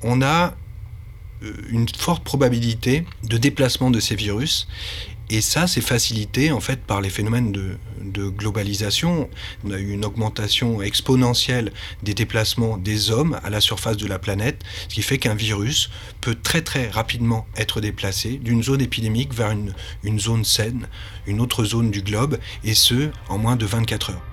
On 0.04 0.22
a 0.22 0.56
euh, 1.44 1.54
une 1.70 1.88
forte 1.90 2.24
probabilité 2.24 3.06
de 3.24 3.38
déplacement 3.38 3.90
de 3.90 4.00
ces 4.00 4.16
virus 4.16 4.68
et 5.30 5.42
ça, 5.42 5.68
c'est 5.68 5.82
facilité 5.82 6.52
en 6.52 6.60
fait 6.60 6.82
par 6.82 7.02
les 7.02 7.10
phénomènes 7.10 7.52
de, 7.52 7.78
globalisation. 8.30 9.30
On 9.64 9.72
a 9.72 9.78
eu 9.78 9.92
une 9.92 10.04
augmentation 10.04 10.82
exponentielle 10.82 11.72
des 12.02 12.14
déplacements 12.16 12.78
des 12.78 13.12
hommes 13.12 13.40
à 13.44 13.50
la 13.50 13.62
surface 13.62 13.98
de 13.98 14.08
la 14.08 14.18
planète, 14.18 14.64
ce 14.88 14.96
qui 14.96 15.04
fait 15.04 15.20
qu'un 15.20 15.36
virus 15.36 15.90
peut 16.20 16.36
très 16.36 16.62
très 16.62 16.90
rapidement 16.90 17.46
être 17.56 17.82
déplacé 17.82 18.38
d'une 18.38 18.64
zone 18.64 18.82
épidémique 18.82 19.34
vers 19.34 19.52
une, 19.52 19.74
une 20.04 20.20
zone 20.20 20.44
saine, 20.44 20.88
une 21.28 21.40
autre 21.40 21.64
zone 21.64 21.92
du 21.92 22.02
globe, 22.02 22.40
et 22.64 22.74
ce, 22.74 23.12
en 23.30 23.38
moins 23.38 23.56
de 23.56 23.66
24 23.66 24.12
heures. 24.12 24.29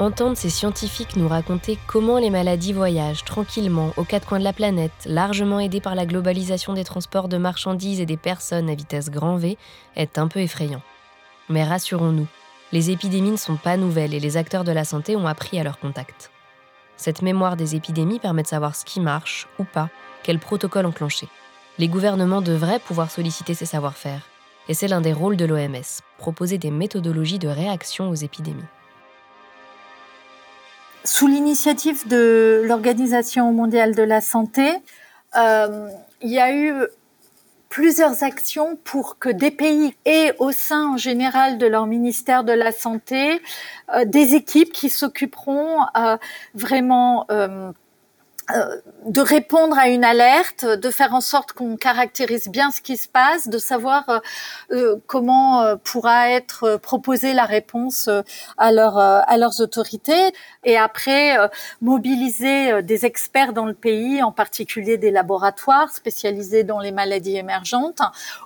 Entendre 0.00 0.36
ces 0.36 0.48
scientifiques 0.48 1.16
nous 1.16 1.26
raconter 1.26 1.76
comment 1.88 2.18
les 2.18 2.30
maladies 2.30 2.72
voyagent 2.72 3.24
tranquillement 3.24 3.92
aux 3.96 4.04
quatre 4.04 4.28
coins 4.28 4.38
de 4.38 4.44
la 4.44 4.52
planète, 4.52 4.92
largement 5.06 5.58
aidés 5.58 5.80
par 5.80 5.96
la 5.96 6.06
globalisation 6.06 6.72
des 6.72 6.84
transports 6.84 7.26
de 7.26 7.36
marchandises 7.36 8.00
et 8.00 8.06
des 8.06 8.16
personnes 8.16 8.70
à 8.70 8.76
vitesse 8.76 9.10
grand 9.10 9.36
V, 9.38 9.58
est 9.96 10.16
un 10.16 10.28
peu 10.28 10.38
effrayant. 10.38 10.82
Mais 11.48 11.64
rassurons-nous, 11.64 12.28
les 12.70 12.92
épidémies 12.92 13.32
ne 13.32 13.36
sont 13.36 13.56
pas 13.56 13.76
nouvelles 13.76 14.14
et 14.14 14.20
les 14.20 14.36
acteurs 14.36 14.62
de 14.62 14.70
la 14.70 14.84
santé 14.84 15.16
ont 15.16 15.26
appris 15.26 15.58
à 15.58 15.64
leur 15.64 15.80
contact. 15.80 16.30
Cette 16.96 17.22
mémoire 17.22 17.56
des 17.56 17.74
épidémies 17.74 18.20
permet 18.20 18.44
de 18.44 18.48
savoir 18.48 18.76
ce 18.76 18.84
qui 18.84 19.00
marche 19.00 19.48
ou 19.58 19.64
pas, 19.64 19.88
quel 20.22 20.38
protocole 20.38 20.86
enclencher. 20.86 21.26
Les 21.78 21.88
gouvernements 21.88 22.42
devraient 22.42 22.78
pouvoir 22.78 23.10
solliciter 23.10 23.54
ces 23.54 23.66
savoir-faire. 23.66 24.22
Et 24.68 24.74
c'est 24.74 24.88
l'un 24.88 25.00
des 25.00 25.12
rôles 25.12 25.36
de 25.36 25.44
l'OMS, 25.44 26.02
proposer 26.18 26.58
des 26.58 26.70
méthodologies 26.70 27.40
de 27.40 27.48
réaction 27.48 28.10
aux 28.10 28.14
épidémies. 28.14 28.62
Sous 31.10 31.26
l'initiative 31.26 32.06
de 32.06 32.64
l'Organisation 32.66 33.50
mondiale 33.50 33.94
de 33.94 34.02
la 34.02 34.20
santé, 34.20 34.74
euh, 35.38 35.88
il 36.20 36.28
y 36.28 36.38
a 36.38 36.54
eu 36.54 36.74
plusieurs 37.70 38.22
actions 38.24 38.76
pour 38.84 39.18
que 39.18 39.30
des 39.30 39.50
pays 39.50 39.94
aient 40.04 40.34
au 40.38 40.52
sein 40.52 40.86
en 40.86 40.96
général 40.98 41.56
de 41.56 41.66
leur 41.66 41.86
ministère 41.86 42.44
de 42.44 42.52
la 42.52 42.72
santé 42.72 43.40
euh, 43.94 44.04
des 44.04 44.34
équipes 44.34 44.70
qui 44.70 44.90
s'occuperont 44.90 45.78
euh, 45.96 46.18
vraiment 46.52 47.26
de 49.04 49.20
répondre 49.20 49.78
à 49.78 49.88
une 49.88 50.04
alerte, 50.04 50.64
de 50.64 50.90
faire 50.90 51.14
en 51.14 51.20
sorte 51.20 51.52
qu'on 51.52 51.76
caractérise 51.76 52.48
bien 52.48 52.70
ce 52.70 52.80
qui 52.80 52.96
se 52.96 53.08
passe, 53.08 53.48
de 53.48 53.58
savoir 53.58 54.08
euh, 54.08 54.18
euh, 54.72 54.96
comment 55.06 55.76
pourra 55.84 56.30
être 56.30 56.78
proposée 56.78 57.34
la 57.34 57.44
réponse 57.44 58.08
à, 58.56 58.72
leur, 58.72 58.98
à 58.98 59.36
leurs 59.36 59.60
autorités, 59.60 60.32
et 60.64 60.76
après 60.76 61.36
mobiliser 61.80 62.82
des 62.82 63.04
experts 63.04 63.52
dans 63.52 63.66
le 63.66 63.74
pays, 63.74 64.22
en 64.22 64.32
particulier 64.32 64.96
des 64.96 65.10
laboratoires 65.10 65.90
spécialisés 65.90 66.64
dans 66.64 66.80
les 66.80 66.92
maladies 66.92 67.36
émergentes, 67.36 68.00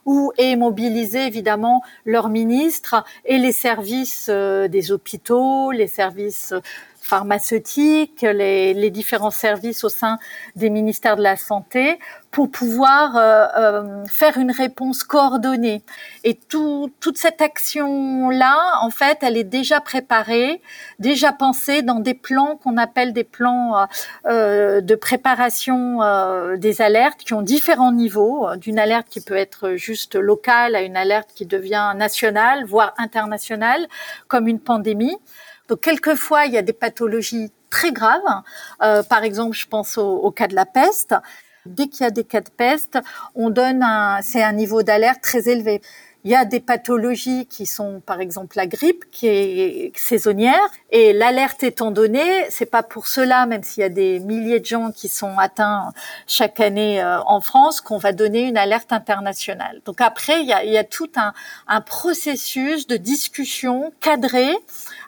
ou 0.04 0.32
et 0.38 0.56
mobiliser 0.56 1.26
évidemment 1.26 1.82
leurs 2.04 2.28
ministres 2.28 3.04
et 3.24 3.38
les 3.38 3.52
services 3.52 4.28
des 4.28 4.92
hôpitaux, 4.92 5.70
les 5.72 5.88
services 5.88 6.54
pharmaceutiques, 7.02 8.22
les, 8.22 8.74
les, 8.74 8.90
différents 8.90 9.30
services 9.30 9.84
au 9.84 9.88
sein 9.88 10.18
des 10.56 10.70
ministères 10.70 11.16
de 11.16 11.22
la 11.22 11.36
Santé 11.36 11.98
pour 12.30 12.50
pouvoir 12.50 13.16
euh, 13.16 13.46
euh, 13.58 14.06
faire 14.06 14.38
une 14.38 14.50
réponse 14.50 15.04
coordonnée. 15.04 15.82
Et 16.24 16.34
tout, 16.34 16.90
toute 17.00 17.18
cette 17.18 17.42
action-là, 17.42 18.78
en 18.80 18.90
fait, 18.90 19.18
elle 19.20 19.36
est 19.36 19.44
déjà 19.44 19.80
préparée, 19.80 20.62
déjà 20.98 21.32
pensée 21.32 21.82
dans 21.82 22.00
des 22.00 22.14
plans 22.14 22.56
qu'on 22.56 22.78
appelle 22.78 23.12
des 23.12 23.24
plans 23.24 23.86
euh, 24.26 24.80
de 24.80 24.94
préparation 24.94 26.02
euh, 26.02 26.56
des 26.56 26.80
alertes 26.80 27.20
qui 27.20 27.34
ont 27.34 27.42
différents 27.42 27.92
niveaux, 27.92 28.46
d'une 28.56 28.78
alerte 28.78 29.08
qui 29.10 29.20
peut 29.20 29.36
être 29.36 29.74
juste 29.74 30.14
locale 30.14 30.74
à 30.74 30.82
une 30.82 30.96
alerte 30.96 31.30
qui 31.34 31.44
devient 31.44 31.92
nationale, 31.96 32.64
voire 32.64 32.94
internationale, 32.96 33.86
comme 34.28 34.48
une 34.48 34.60
pandémie. 34.60 35.18
Donc 35.72 35.80
quelquefois, 35.80 36.44
il 36.44 36.52
y 36.52 36.58
a 36.58 36.62
des 36.62 36.74
pathologies 36.74 37.50
très 37.70 37.92
graves. 37.92 38.20
Euh, 38.82 39.02
par 39.02 39.24
exemple, 39.24 39.56
je 39.56 39.66
pense 39.66 39.96
au, 39.96 40.30
cas 40.30 40.46
de 40.46 40.54
la 40.54 40.66
peste. 40.66 41.14
Dès 41.64 41.86
qu'il 41.86 42.04
y 42.04 42.06
a 42.06 42.10
des 42.10 42.24
cas 42.24 42.42
de 42.42 42.50
peste, 42.50 42.98
on 43.34 43.48
donne 43.48 43.82
un, 43.82 44.20
c'est 44.20 44.42
un 44.42 44.52
niveau 44.52 44.82
d'alerte 44.82 45.22
très 45.22 45.48
élevé. 45.48 45.80
Il 46.24 46.30
y 46.30 46.36
a 46.36 46.44
des 46.44 46.60
pathologies 46.60 47.46
qui 47.46 47.66
sont, 47.66 48.00
par 48.04 48.20
exemple, 48.20 48.56
la 48.56 48.66
grippe, 48.66 49.10
qui 49.10 49.26
est 49.26 49.92
saisonnière, 49.96 50.60
et 50.90 51.12
l'alerte 51.12 51.64
étant 51.64 51.90
donnée, 51.90 52.46
c'est 52.48 52.66
pas 52.66 52.84
pour 52.84 53.08
cela, 53.08 53.44
même 53.46 53.64
s'il 53.64 53.80
y 53.80 53.84
a 53.84 53.88
des 53.88 54.20
milliers 54.20 54.60
de 54.60 54.66
gens 54.66 54.92
qui 54.92 55.08
sont 55.08 55.36
atteints 55.36 55.92
chaque 56.28 56.60
année 56.60 57.02
euh, 57.02 57.20
en 57.22 57.40
France, 57.40 57.80
qu'on 57.80 57.98
va 57.98 58.12
donner 58.12 58.42
une 58.42 58.56
alerte 58.56 58.92
internationale. 58.92 59.80
Donc 59.84 60.00
après, 60.00 60.42
il 60.42 60.46
y 60.46 60.52
a, 60.52 60.62
il 60.62 60.70
y 60.70 60.78
a 60.78 60.84
tout 60.84 61.10
un, 61.16 61.32
un, 61.66 61.80
processus 61.80 62.86
de 62.86 62.96
discussion 62.96 63.92
cadré 64.00 64.48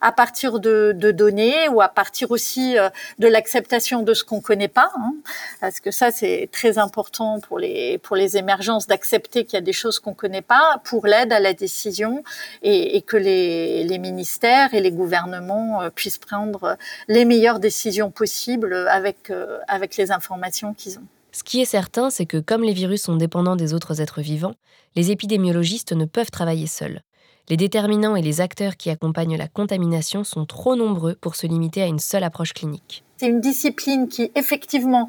à 0.00 0.10
partir 0.10 0.58
de, 0.58 0.92
de 0.96 1.12
données 1.12 1.68
ou 1.68 1.80
à 1.80 1.88
partir 1.88 2.32
aussi 2.32 2.76
euh, 2.76 2.88
de 3.20 3.28
l'acceptation 3.28 4.02
de 4.02 4.14
ce 4.14 4.24
qu'on 4.24 4.40
connaît 4.40 4.68
pas, 4.68 4.90
hein, 4.96 5.14
parce 5.60 5.78
que 5.78 5.90
ça 5.92 6.10
c'est 6.10 6.48
très 6.50 6.78
important 6.78 7.38
pour 7.40 7.58
les 7.58 7.98
pour 7.98 8.16
les 8.16 8.36
émergences 8.36 8.86
d'accepter 8.86 9.44
qu'il 9.44 9.54
y 9.54 9.62
a 9.62 9.64
des 9.64 9.72
choses 9.72 10.00
qu'on 10.00 10.14
connaît 10.14 10.42
pas 10.42 10.80
pour 10.84 11.03
l'aide 11.06 11.32
à 11.32 11.40
la 11.40 11.54
décision 11.54 12.22
et, 12.62 13.02
que 13.02 13.16
les, 13.16 13.98
ministères 13.98 14.74
et 14.74 14.80
les 14.80 14.92
gouvernements 14.92 15.82
euh, 15.82 15.90
puissent 15.90 16.18
prendre 16.18 16.76
les 17.08 17.24
meilleures 17.24 17.60
décisions 17.60 18.10
possibles 18.10 18.74
avec, 18.88 19.30
euh, 19.30 19.58
avec 19.68 19.96
les 19.96 20.10
informations 20.10 20.74
qu'ils 20.74 20.98
ont. 20.98 21.06
Ce 21.32 21.42
qui 21.42 21.60
est 21.60 21.66
certain, 21.66 22.10
c'est 22.10 22.26
que 22.26 22.38
comme 22.38 22.62
les 22.62 22.72
virus 22.72 23.02
sont 23.02 23.16
dépendants 23.16 23.56
des 23.56 23.74
autres 23.74 24.00
êtres 24.00 24.20
vivants, 24.20 24.54
les 24.94 25.10
épidémiologistes 25.10 25.92
ne 25.92 26.04
peuvent 26.04 26.30
travailler 26.30 26.66
seuls. 26.66 27.02
Les 27.50 27.56
déterminants 27.56 28.16
et 28.16 28.22
les 28.22 28.40
acteurs 28.40 28.76
qui 28.76 28.88
accompagnent 28.88 29.36
la 29.36 29.48
contamination 29.48 30.24
sont 30.24 30.46
trop 30.46 30.76
nombreux 30.76 31.14
pour 31.14 31.36
se 31.36 31.46
limiter 31.46 31.82
à 31.82 31.86
une 31.86 31.98
seule 31.98 32.24
approche 32.24 32.54
clinique. 32.54 33.04
C'est 33.18 33.28
une 33.28 33.40
discipline 33.40 34.08
qui 34.08 34.30
effectivement 34.34 35.08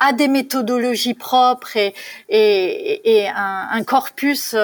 a 0.00 0.12
des 0.12 0.28
méthodologies 0.28 1.14
propres 1.14 1.76
et, 1.76 1.94
et, 2.28 3.18
et 3.18 3.28
un, 3.28 3.68
un, 3.70 3.84
corpus 3.84 4.54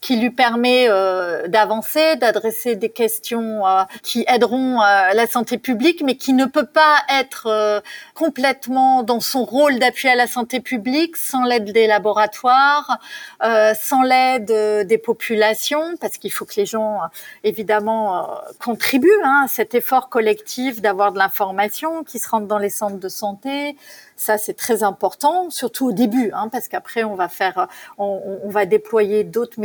qui 0.00 0.16
lui 0.16 0.30
permet 0.30 0.86
euh, 0.88 1.48
d'avancer, 1.48 2.16
d'adresser 2.16 2.76
des 2.76 2.88
questions 2.88 3.66
euh, 3.66 3.82
qui 4.02 4.24
aideront 4.28 4.80
euh, 4.80 5.12
la 5.12 5.26
santé 5.26 5.58
publique, 5.58 6.02
mais 6.04 6.16
qui 6.16 6.32
ne 6.32 6.44
peut 6.44 6.66
pas 6.66 6.98
être 7.20 7.46
euh, 7.46 7.80
complètement 8.14 9.02
dans 9.02 9.20
son 9.20 9.44
rôle 9.44 9.78
d'appui 9.78 10.08
à 10.08 10.14
la 10.14 10.26
santé 10.26 10.60
publique 10.60 11.16
sans 11.16 11.44
l'aide 11.44 11.72
des 11.72 11.86
laboratoires, 11.86 12.98
euh, 13.42 13.72
sans 13.74 14.02
l'aide 14.02 14.86
des 14.86 14.98
populations, 14.98 15.96
parce 16.00 16.18
qu'il 16.18 16.32
faut 16.32 16.44
que 16.44 16.54
les 16.56 16.66
gens, 16.66 17.00
évidemment, 17.44 18.28
contribuent 18.62 19.10
hein, 19.24 19.42
à 19.44 19.48
cet 19.48 19.74
effort 19.74 20.08
collectif 20.08 20.80
d'avoir 20.80 21.12
de 21.12 21.18
l'information, 21.18 22.04
qui 22.04 22.18
se 22.18 22.28
rentre 22.28 22.46
dans 22.46 22.58
les 22.58 22.70
centres 22.70 22.98
de 22.98 23.08
santé, 23.08 23.76
ça, 24.16 24.36
c'est 24.36 24.54
très 24.54 24.82
important, 24.82 25.48
surtout 25.48 25.86
au 25.86 25.92
début, 25.92 26.32
hein, 26.34 26.48
parce 26.50 26.66
qu'après, 26.66 27.04
on 27.04 27.14
va 27.14 27.28
faire, 27.28 27.68
on, 27.98 28.40
on 28.42 28.50
va 28.50 28.66
déployer 28.66 29.22
d'autres 29.22 29.60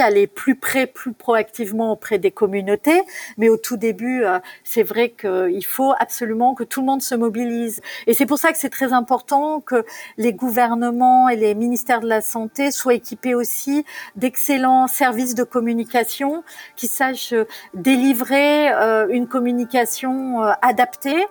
aller 0.00 0.26
plus 0.26 0.56
près, 0.56 0.86
plus 0.86 1.12
proactivement 1.12 1.92
auprès 1.92 2.18
des 2.18 2.30
communautés. 2.30 3.02
Mais 3.38 3.48
au 3.48 3.56
tout 3.56 3.76
début, 3.76 4.24
euh, 4.24 4.38
c'est 4.64 4.82
vrai 4.82 5.10
qu'il 5.10 5.64
faut 5.64 5.92
absolument 5.98 6.54
que 6.54 6.64
tout 6.64 6.80
le 6.80 6.86
monde 6.86 7.02
se 7.02 7.14
mobilise. 7.14 7.80
Et 8.06 8.14
c'est 8.14 8.26
pour 8.26 8.38
ça 8.38 8.52
que 8.52 8.58
c'est 8.58 8.70
très 8.70 8.92
important 8.92 9.60
que 9.60 9.84
les 10.16 10.32
gouvernements 10.32 11.28
et 11.28 11.36
les 11.36 11.54
ministères 11.54 12.00
de 12.00 12.08
la 12.08 12.20
santé 12.20 12.70
soient 12.70 12.94
équipés 12.94 13.34
aussi 13.34 13.84
d'excellents 14.16 14.86
services 14.86 15.34
de 15.34 15.44
communication 15.44 16.44
qui 16.76 16.88
sachent 16.88 17.34
délivrer 17.74 18.70
euh, 18.70 19.06
une 19.10 19.26
communication 19.26 20.42
euh, 20.42 20.52
adaptée 20.62 21.26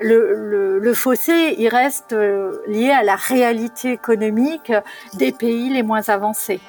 le, 0.00 0.78
le, 0.78 0.94
fossé, 0.94 1.54
il 1.58 1.68
reste 1.68 2.12
euh, 2.12 2.58
lié 2.66 2.90
à 2.90 3.02
la 3.02 3.16
réalité 3.16 3.92
économique 3.92 4.72
des 5.14 5.32
pays 5.32 5.70
les 5.70 5.82
moins 5.82 6.08
avancés. 6.08 6.60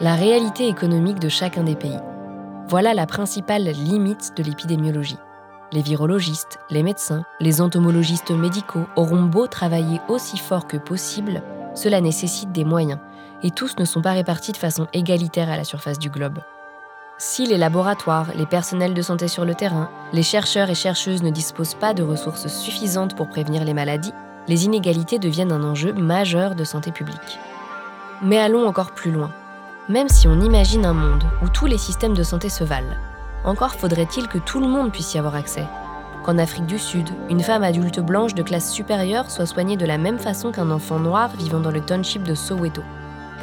La 0.00 0.16
réalité 0.16 0.66
économique 0.66 1.20
de 1.20 1.28
chacun 1.28 1.62
des 1.62 1.76
pays. 1.76 2.00
Voilà 2.66 2.94
la 2.94 3.06
principale 3.06 3.62
limite 3.62 4.32
de 4.36 4.42
l'épidémiologie. 4.42 5.18
Les 5.70 5.82
virologistes, 5.82 6.58
les 6.68 6.82
médecins, 6.82 7.24
les 7.38 7.60
entomologistes 7.60 8.32
médicaux 8.32 8.86
auront 8.96 9.22
beau 9.22 9.46
travailler 9.46 10.00
aussi 10.08 10.36
fort 10.36 10.66
que 10.66 10.78
possible, 10.78 11.42
cela 11.76 12.00
nécessite 12.00 12.50
des 12.50 12.64
moyens, 12.64 12.98
et 13.44 13.52
tous 13.52 13.78
ne 13.78 13.84
sont 13.84 14.02
pas 14.02 14.14
répartis 14.14 14.50
de 14.50 14.56
façon 14.56 14.88
égalitaire 14.92 15.48
à 15.48 15.56
la 15.56 15.62
surface 15.62 16.00
du 16.00 16.10
globe. 16.10 16.40
Si 17.16 17.46
les 17.46 17.56
laboratoires, 17.56 18.32
les 18.34 18.46
personnels 18.46 18.94
de 18.94 19.02
santé 19.02 19.28
sur 19.28 19.44
le 19.44 19.54
terrain, 19.54 19.90
les 20.12 20.24
chercheurs 20.24 20.70
et 20.70 20.74
chercheuses 20.74 21.22
ne 21.22 21.30
disposent 21.30 21.76
pas 21.76 21.94
de 21.94 22.02
ressources 22.02 22.48
suffisantes 22.48 23.14
pour 23.14 23.28
prévenir 23.28 23.64
les 23.64 23.74
maladies, 23.74 24.12
les 24.48 24.64
inégalités 24.64 25.20
deviennent 25.20 25.52
un 25.52 25.62
enjeu 25.62 25.92
majeur 25.92 26.56
de 26.56 26.64
santé 26.64 26.90
publique. 26.90 27.38
Mais 28.22 28.38
allons 28.38 28.66
encore 28.66 28.90
plus 28.90 29.12
loin. 29.12 29.30
Même 29.88 30.08
si 30.08 30.28
on 30.28 30.40
imagine 30.40 30.86
un 30.86 30.94
monde 30.94 31.24
où 31.42 31.48
tous 31.48 31.66
les 31.66 31.78
systèmes 31.78 32.14
de 32.14 32.22
santé 32.22 32.48
se 32.48 32.64
valent, 32.64 32.96
encore 33.44 33.74
faudrait-il 33.74 34.28
que 34.28 34.38
tout 34.38 34.60
le 34.60 34.66
monde 34.68 34.90
puisse 34.90 35.14
y 35.14 35.18
avoir 35.18 35.34
accès. 35.34 35.66
Qu'en 36.24 36.38
Afrique 36.38 36.66
du 36.66 36.78
Sud, 36.78 37.10
une 37.28 37.42
femme 37.42 37.62
adulte 37.62 38.00
blanche 38.00 38.34
de 38.34 38.42
classe 38.42 38.72
supérieure 38.72 39.30
soit 39.30 39.44
soignée 39.44 39.76
de 39.76 39.84
la 39.84 39.98
même 39.98 40.18
façon 40.18 40.52
qu'un 40.52 40.70
enfant 40.70 40.98
noir 40.98 41.30
vivant 41.36 41.60
dans 41.60 41.70
le 41.70 41.82
township 41.82 42.22
de 42.22 42.34
Soweto 42.34 42.82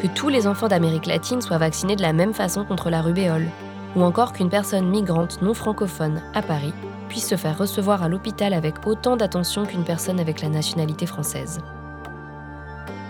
que 0.01 0.07
tous 0.07 0.29
les 0.29 0.47
enfants 0.47 0.67
d'Amérique 0.67 1.05
latine 1.05 1.41
soient 1.41 1.57
vaccinés 1.57 1.95
de 1.95 2.01
la 2.01 2.13
même 2.13 2.33
façon 2.33 2.65
contre 2.65 2.89
la 2.89 3.01
rubéole, 3.01 3.47
ou 3.95 4.03
encore 4.03 4.33
qu'une 4.33 4.49
personne 4.49 4.89
migrante 4.89 5.41
non 5.41 5.53
francophone 5.53 6.21
à 6.33 6.41
Paris 6.41 6.73
puisse 7.09 7.27
se 7.27 7.35
faire 7.35 7.57
recevoir 7.57 8.01
à 8.01 8.09
l'hôpital 8.09 8.53
avec 8.53 8.87
autant 8.87 9.17
d'attention 9.17 9.65
qu'une 9.65 9.83
personne 9.83 10.19
avec 10.19 10.41
la 10.41 10.49
nationalité 10.49 11.05
française. 11.05 11.59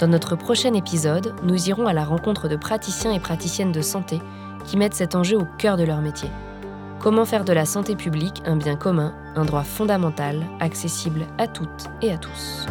Dans 0.02 0.08
notre 0.08 0.36
prochain 0.36 0.74
épisode, 0.74 1.36
nous 1.44 1.70
irons 1.70 1.86
à 1.86 1.94
la 1.94 2.04
rencontre 2.04 2.48
de 2.48 2.56
praticiens 2.56 3.12
et 3.12 3.20
praticiennes 3.20 3.72
de 3.72 3.84
santé 3.84 4.20
qui 4.66 4.76
mettent 4.76 4.96
cet 4.96 5.14
enjeu 5.14 5.38
au 5.38 5.46
cœur 5.60 5.78
de 5.78 5.84
leur 5.84 6.02
métier. 6.02 6.28
Comment 7.00 7.24
faire 7.24 7.46
de 7.46 7.54
la 7.54 7.66
santé 7.66 7.96
publique 7.96 8.42
un 8.48 8.56
bien 8.56 8.76
commun, 8.76 9.14
un 9.36 9.46
droit 9.46 9.62
fondamental, 9.62 10.44
accessible 10.60 11.28
à 11.38 11.46
toutes 11.46 11.86
et 12.02 12.12
à 12.12 12.18
tous. 12.18 12.66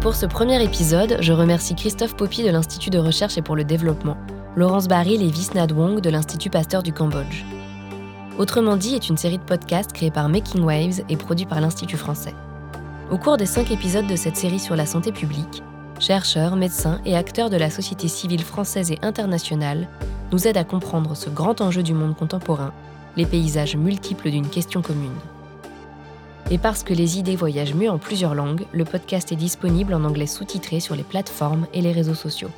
Pour 0.00 0.14
ce 0.14 0.24
premier 0.24 0.64
épisode, 0.64 1.18
je 1.20 1.34
remercie 1.34 1.74
Christophe 1.74 2.16
Poppy 2.16 2.44
de 2.44 2.50
l'Institut 2.50 2.88
de 2.88 2.98
recherche 2.98 3.36
et 3.36 3.42
pour 3.42 3.56
le 3.56 3.64
développement, 3.64 4.16
Laurence 4.56 4.88
Baril 4.88 5.22
et 5.22 5.30
Visnad 5.30 5.70
Wong 5.72 6.00
de 6.00 6.08
l'Institut 6.08 6.48
Pasteur 6.48 6.82
du 6.82 6.94
Cambodge. 6.94 7.44
Autrement 8.38 8.78
dit 8.78 8.94
est 8.94 9.10
une 9.10 9.18
série 9.18 9.36
de 9.36 9.44
podcasts 9.44 9.92
créés 9.92 10.10
par 10.10 10.30
Making 10.30 10.62
Waves 10.62 11.02
et 11.10 11.16
produits 11.16 11.44
par 11.44 11.60
l'Institut 11.60 11.98
français. 11.98 12.34
Au 13.10 13.18
cours 13.18 13.36
des 13.36 13.44
cinq 13.44 13.70
épisodes 13.70 14.06
de 14.06 14.16
cette 14.16 14.38
série 14.38 14.58
sur 14.58 14.74
la 14.74 14.86
santé 14.86 15.12
publique, 15.12 15.62
chercheurs, 16.00 16.56
médecins 16.56 16.98
et 17.04 17.14
acteurs 17.14 17.50
de 17.50 17.58
la 17.58 17.68
société 17.68 18.08
civile 18.08 18.42
française 18.42 18.90
et 18.90 18.98
internationale 19.02 19.86
nous 20.32 20.48
aident 20.48 20.56
à 20.56 20.64
comprendre 20.64 21.14
ce 21.14 21.28
grand 21.28 21.60
enjeu 21.60 21.82
du 21.82 21.92
monde 21.92 22.16
contemporain, 22.16 22.72
les 23.18 23.26
paysages 23.26 23.76
multiples 23.76 24.30
d'une 24.30 24.48
question 24.48 24.80
commune. 24.80 25.10
Et 26.50 26.56
parce 26.56 26.84
que 26.84 26.94
les 26.94 27.18
idées 27.18 27.36
voyagent 27.36 27.74
mieux 27.74 27.90
en 27.90 27.98
plusieurs 27.98 28.34
langues, 28.34 28.64
le 28.72 28.86
podcast 28.86 29.30
est 29.30 29.36
disponible 29.36 29.92
en 29.92 30.04
anglais 30.04 30.26
sous-titré 30.26 30.80
sur 30.80 30.96
les 30.96 31.02
plateformes 31.02 31.66
et 31.74 31.82
les 31.82 31.92
réseaux 31.92 32.14
sociaux. 32.14 32.50